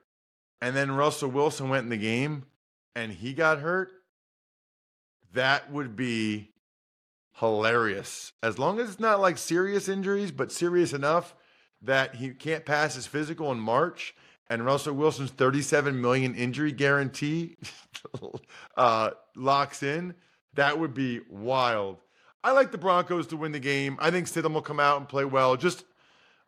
and 0.61 0.77
then 0.77 0.93
Russell 0.93 1.31
Wilson 1.31 1.69
went 1.69 1.85
in 1.85 1.91
the 1.91 1.97
game 1.97 2.47
and 2.95 3.13
he 3.13 3.33
got 3.33 3.61
hurt, 3.61 3.91
that 5.33 5.71
would 5.71 5.97
be 5.97 6.51
hilarious. 7.35 8.33
As 8.43 8.59
long 8.59 8.81
as 8.81 8.91
it's 8.91 9.01
not 9.01 9.21
like 9.21 9.39
serious 9.39 9.89
injuries, 9.89 10.31
but 10.31 10.53
serious 10.53 10.93
enough 10.93 11.35
that 11.83 12.17
he 12.17 12.31
can't 12.31 12.65
pass 12.65 12.95
his 12.95 13.07
physical 13.07 13.53
in 13.53 13.59
March 13.59 14.15
and 14.49 14.65
Russell 14.65 14.95
Wilson's 14.95 15.31
37 15.31 16.01
million 16.01 16.35
injury 16.35 16.73
guarantee 16.73 17.57
uh, 18.77 19.11
locks 19.35 19.83
in, 19.83 20.15
that 20.55 20.79
would 20.79 20.95
be 20.95 21.21
wild. 21.29 21.99
I 22.47 22.53
like 22.53 22.71
the 22.71 22.79
Broncos 22.79 23.27
to 23.29 23.37
win 23.37 23.51
the 23.51 23.59
game. 23.59 23.99
I 24.01 24.13
think 24.13 24.29
Stidham 24.29 24.55
will 24.55 24.63
come 24.63 24.79
out 24.79 24.99
and 24.99 25.09
play 25.09 25.25
well. 25.25 25.57
Just 25.57 25.85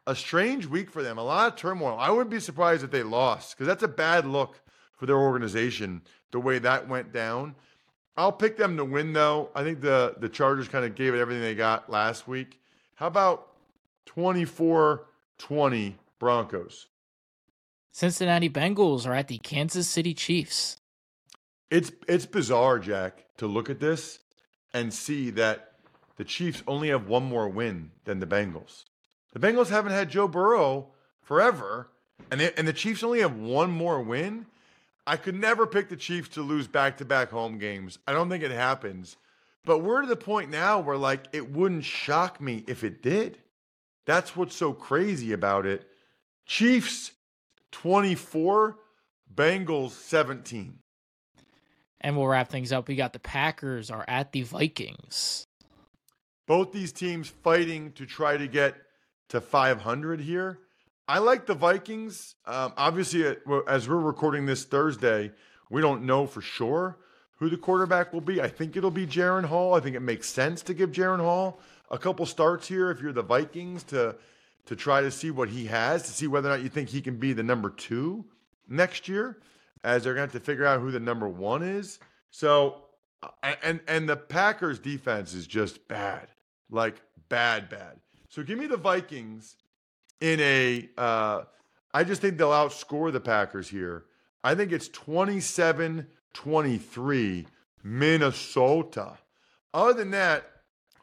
a 0.07 0.15
strange 0.15 0.65
week 0.65 0.93
for 0.93 1.03
them, 1.03 1.19
a 1.19 1.25
lot 1.25 1.53
of 1.53 1.59
turmoil. 1.59 1.97
I 1.99 2.09
wouldn't 2.09 2.31
be 2.31 2.39
surprised 2.39 2.85
if 2.85 2.93
they 2.93 3.03
lost 3.03 3.57
because 3.57 3.67
that's 3.67 3.83
a 3.83 3.89
bad 3.89 4.25
look 4.25 4.61
for 4.95 5.07
their 5.07 5.19
organization, 5.19 6.03
the 6.31 6.39
way 6.39 6.61
that 6.61 6.87
went 6.87 7.13
down. 7.13 7.57
I'll 8.17 8.31
pick 8.31 8.57
them 8.57 8.77
to 8.77 8.85
win, 8.85 9.13
though. 9.13 9.51
I 9.57 9.65
think 9.65 9.81
the, 9.81 10.15
the 10.21 10.29
Chargers 10.29 10.69
kind 10.69 10.85
of 10.85 10.95
gave 10.95 11.15
it 11.15 11.19
everything 11.19 11.43
they 11.43 11.57
got 11.57 11.91
last 11.91 12.29
week. 12.29 12.61
How 12.95 13.09
about 13.09 13.49
24 14.07 15.05
20 15.39 15.97
Broncos? 16.21 16.87
Cincinnati 17.91 18.49
Bengals 18.49 19.05
are 19.05 19.15
at 19.15 19.27
the 19.27 19.39
Kansas 19.39 19.89
City 19.89 20.15
Chiefs. 20.15 20.77
It's 21.73 21.91
it's 22.07 22.25
bizarre, 22.25 22.79
Jack, 22.79 23.25
to 23.39 23.49
look 23.49 23.69
at 23.69 23.81
this 23.81 24.21
and 24.73 24.95
see 24.95 25.31
that 25.31 25.68
the 26.19 26.25
Chiefs 26.25 26.63
only 26.67 26.89
have 26.89 27.09
one 27.09 27.25
more 27.25 27.49
win 27.49 27.93
than 28.05 28.19
the 28.19 28.27
Bengals. 28.27 28.85
The 29.33 29.39
Bengals 29.39 29.71
haven't 29.71 29.93
had 29.93 30.11
Joe 30.11 30.29
Burrow 30.29 30.89
forever, 31.23 31.89
and 32.31 32.41
they, 32.41 32.53
and 32.55 32.69
the 32.69 32.73
Chiefs 32.73 33.03
only 33.03 33.21
have 33.21 33.37
one 33.37 33.71
more 33.71 34.03
win. 34.03 34.47
I 35.07 35.17
could 35.17 35.37
never 35.37 35.67
pick 35.67 35.89
the 35.89 35.97
Chiefs 35.97 36.31
to 36.31 36.43
lose 36.43 36.67
back 36.67 36.99
to 36.99 37.05
back 37.05 37.31
home 37.31 37.59
games. 37.59 37.99
I 38.07 38.13
don't 38.13 38.29
think 38.29 38.43
it 38.43 38.51
happens. 38.51 39.17
But 39.65 39.79
we're 39.79 40.03
to 40.03 40.09
the 40.09 40.17
point 40.17 40.51
now 40.51 40.81
where, 40.81 40.97
like, 40.97 41.27
it 41.33 41.53
wouldn't 41.53 41.85
shock 41.85 42.41
me 42.41 42.65
if 42.67 42.83
it 42.85 43.03
did. 43.03 43.39
That's 44.05 44.35
what's 44.35 44.57
so 44.57 44.73
crazy 44.73 45.33
about 45.33 45.67
it. 45.67 45.87
Chiefs 46.47 47.13
24, 47.73 48.77
Bengals 49.33 49.91
17. 49.91 50.79
And 52.01 52.17
we'll 52.17 52.27
wrap 52.27 52.49
things 52.49 52.73
up. 52.73 52.89
We 52.89 52.97
got 52.97 53.13
the 53.13 53.19
Packers 53.19 53.91
are 53.91 54.05
at 54.09 54.33
the 54.33 54.43
Vikings. 54.43 55.48
Both 56.49 56.73
these 56.73 56.91
teams 56.91 57.29
fighting 57.29 57.93
to 57.93 58.07
try 58.07 58.37
to 58.37 58.49
get 58.49 58.75
to 59.29 59.41
500 59.41 60.21
here. 60.21 60.59
I 61.07 61.19
like 61.19 61.47
the 61.47 61.55
Vikings. 61.55 62.35
Um, 62.45 62.73
obviously, 62.77 63.37
as 63.69 63.89
we're 63.89 63.97
recording 63.97 64.47
this 64.47 64.65
Thursday, 64.65 65.31
we 65.71 65.81
don't 65.81 66.03
know 66.03 66.27
for 66.27 66.41
sure 66.41 66.99
who 67.37 67.49
the 67.49 67.57
quarterback 67.57 68.13
will 68.13 68.21
be. 68.21 68.43
I 68.43 68.49
think 68.49 68.77
it'll 68.77 68.91
be 68.91 69.07
Jaren 69.07 69.45
Hall. 69.45 69.75
I 69.75 69.81
think 69.81 69.95
it 69.95 70.01
makes 70.01 70.29
sense 70.29 70.63
to 70.63 70.75
give 70.75 70.91
Jaren 70.91 71.21
Hall 71.21 71.61
a 71.91 71.99
couple 71.99 72.27
starts 72.27 72.67
here 72.67 72.91
if 72.91 73.01
you're 73.01 73.13
the 73.13 73.23
Vikings 73.23 73.83
to 73.85 74.17
to 74.67 74.77
try 74.77 75.01
to 75.01 75.11
see 75.11 75.31
what 75.31 75.49
he 75.49 75.65
has, 75.65 76.03
to 76.03 76.11
see 76.11 76.27
whether 76.27 76.49
or 76.51 76.53
not 76.53 76.63
you 76.63 76.69
think 76.69 76.91
he 76.91 77.01
can 77.01 77.17
be 77.17 77.33
the 77.33 77.43
number 77.43 77.71
two 77.71 78.23
next 78.69 79.09
year, 79.09 79.39
as 79.83 80.05
they're 80.05 80.13
going 80.13 80.29
to 80.29 80.35
have 80.35 80.43
to 80.43 80.45
figure 80.45 80.67
out 80.67 80.81
who 80.81 80.91
the 80.91 81.01
number 81.01 81.27
one 81.27 81.63
is. 81.63 81.99
So, 82.31 82.83
and 83.63 83.81
and 83.89 84.09
the 84.09 84.17
Packers 84.17 84.79
defense 84.79 85.33
is 85.33 85.47
just 85.47 85.89
bad, 85.89 86.29
like 86.71 87.01
bad, 87.29 87.69
bad. 87.69 87.99
So 88.29 88.43
give 88.43 88.59
me 88.59 88.67
the 88.67 88.77
Vikings 88.77 89.57
in 90.21 90.41
a. 90.41 90.89
Uh, 90.97 91.43
I 91.95 92.05
just 92.05 92.21
think 92.21 92.37
they'll 92.37 92.51
outscore 92.51 93.13
the 93.13 93.21
Packers 93.21 93.69
here. 93.69 94.05
I 94.45 94.55
think 94.55 94.73
it's 94.73 94.89
27 94.89 96.07
23 96.35 97.47
Minnesota. 97.83 99.19
Other 99.75 99.93
than 99.95 100.11
that, 100.13 100.45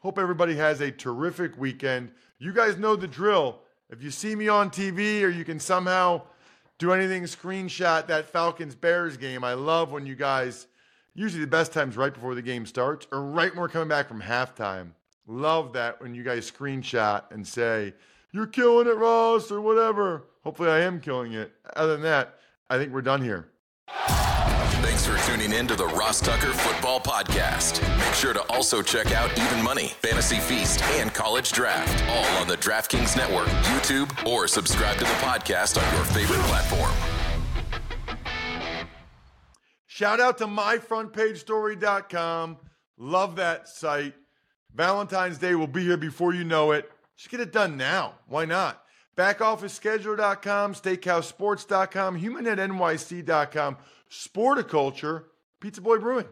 hope 0.00 0.18
everybody 0.18 0.54
has 0.56 0.80
a 0.80 0.90
terrific 0.90 1.58
weekend. 1.58 2.10
You 2.38 2.52
guys 2.52 2.78
know 2.78 2.96
the 2.96 3.08
drill. 3.08 3.60
If 3.90 4.02
you 4.02 4.10
see 4.10 4.34
me 4.34 4.48
on 4.48 4.70
TV 4.70 5.22
or 5.22 5.28
you 5.28 5.44
can 5.44 5.60
somehow 5.60 6.22
do 6.78 6.92
anything 6.92 7.22
screenshot 7.24 8.06
that 8.06 8.26
Falcons 8.26 8.74
Bears 8.74 9.16
game, 9.16 9.44
I 9.44 9.54
love 9.54 9.92
when 9.92 10.06
you 10.06 10.14
guys, 10.14 10.66
usually 11.14 11.40
the 11.40 11.50
best 11.50 11.72
times 11.72 11.96
right 11.96 12.12
before 12.12 12.34
the 12.34 12.42
game 12.42 12.66
starts 12.66 13.06
or 13.12 13.22
right 13.22 13.52
when 13.52 13.60
we're 13.60 13.68
coming 13.68 13.88
back 13.88 14.08
from 14.08 14.20
halftime. 14.20 14.90
Love 15.26 15.72
that 15.72 16.00
when 16.00 16.14
you 16.14 16.22
guys 16.22 16.48
screenshot 16.50 17.24
and 17.30 17.46
say, 17.46 17.92
You're 18.32 18.46
killing 18.46 18.86
it, 18.86 18.96
Ross, 18.96 19.50
or 19.50 19.60
whatever. 19.60 20.24
Hopefully, 20.44 20.70
I 20.70 20.80
am 20.80 21.00
killing 21.00 21.32
it. 21.32 21.52
Other 21.74 21.92
than 21.94 22.02
that, 22.02 22.38
I 22.70 22.78
think 22.78 22.92
we're 22.92 23.02
done 23.02 23.22
here. 23.22 23.48
Thanks 23.88 25.04
for 25.06 25.18
tuning 25.30 25.52
in 25.52 25.66
to 25.66 25.74
the 25.76 25.86
Ross 25.88 26.20
Tucker 26.20 26.52
Football 26.52 27.00
Podcast. 27.00 27.82
Make 27.98 28.14
sure 28.14 28.32
to 28.32 28.40
also 28.52 28.80
check 28.82 29.12
out 29.12 29.30
Even 29.38 29.62
Money, 29.62 29.88
Fantasy 29.88 30.38
Feast, 30.38 30.82
and 30.82 31.12
College 31.12 31.52
Draft, 31.52 32.02
all 32.08 32.24
on 32.40 32.48
the 32.48 32.56
DraftKings 32.56 33.14
Network, 33.16 33.48
YouTube, 33.48 34.26
or 34.26 34.48
subscribe 34.48 34.96
to 34.98 35.04
the 35.04 35.10
podcast 35.10 35.76
on 35.76 35.94
your 35.94 36.04
favorite 36.04 36.40
platform. 36.46 36.92
Shout 39.86 40.20
out 40.20 40.38
to 40.38 40.46
myfrontpagestory.com. 40.46 42.56
Love 42.98 43.36
that 43.36 43.68
site. 43.68 44.14
Valentine's 44.76 45.38
Day 45.38 45.54
will 45.54 45.66
be 45.66 45.84
here 45.84 45.96
before 45.96 46.34
you 46.34 46.44
know 46.44 46.72
it. 46.72 46.92
Just 47.16 47.30
get 47.30 47.40
it 47.40 47.50
done 47.50 47.78
now. 47.78 48.16
Why 48.28 48.44
not? 48.44 48.82
Backoffescheduler.com, 49.16 50.74
steakhousesports.com, 50.74 52.20
humanetnyc.com, 52.20 53.76
Sporticulture, 54.10 55.24
Pizza 55.60 55.80
Boy 55.80 55.96
Brewing. 55.96 56.26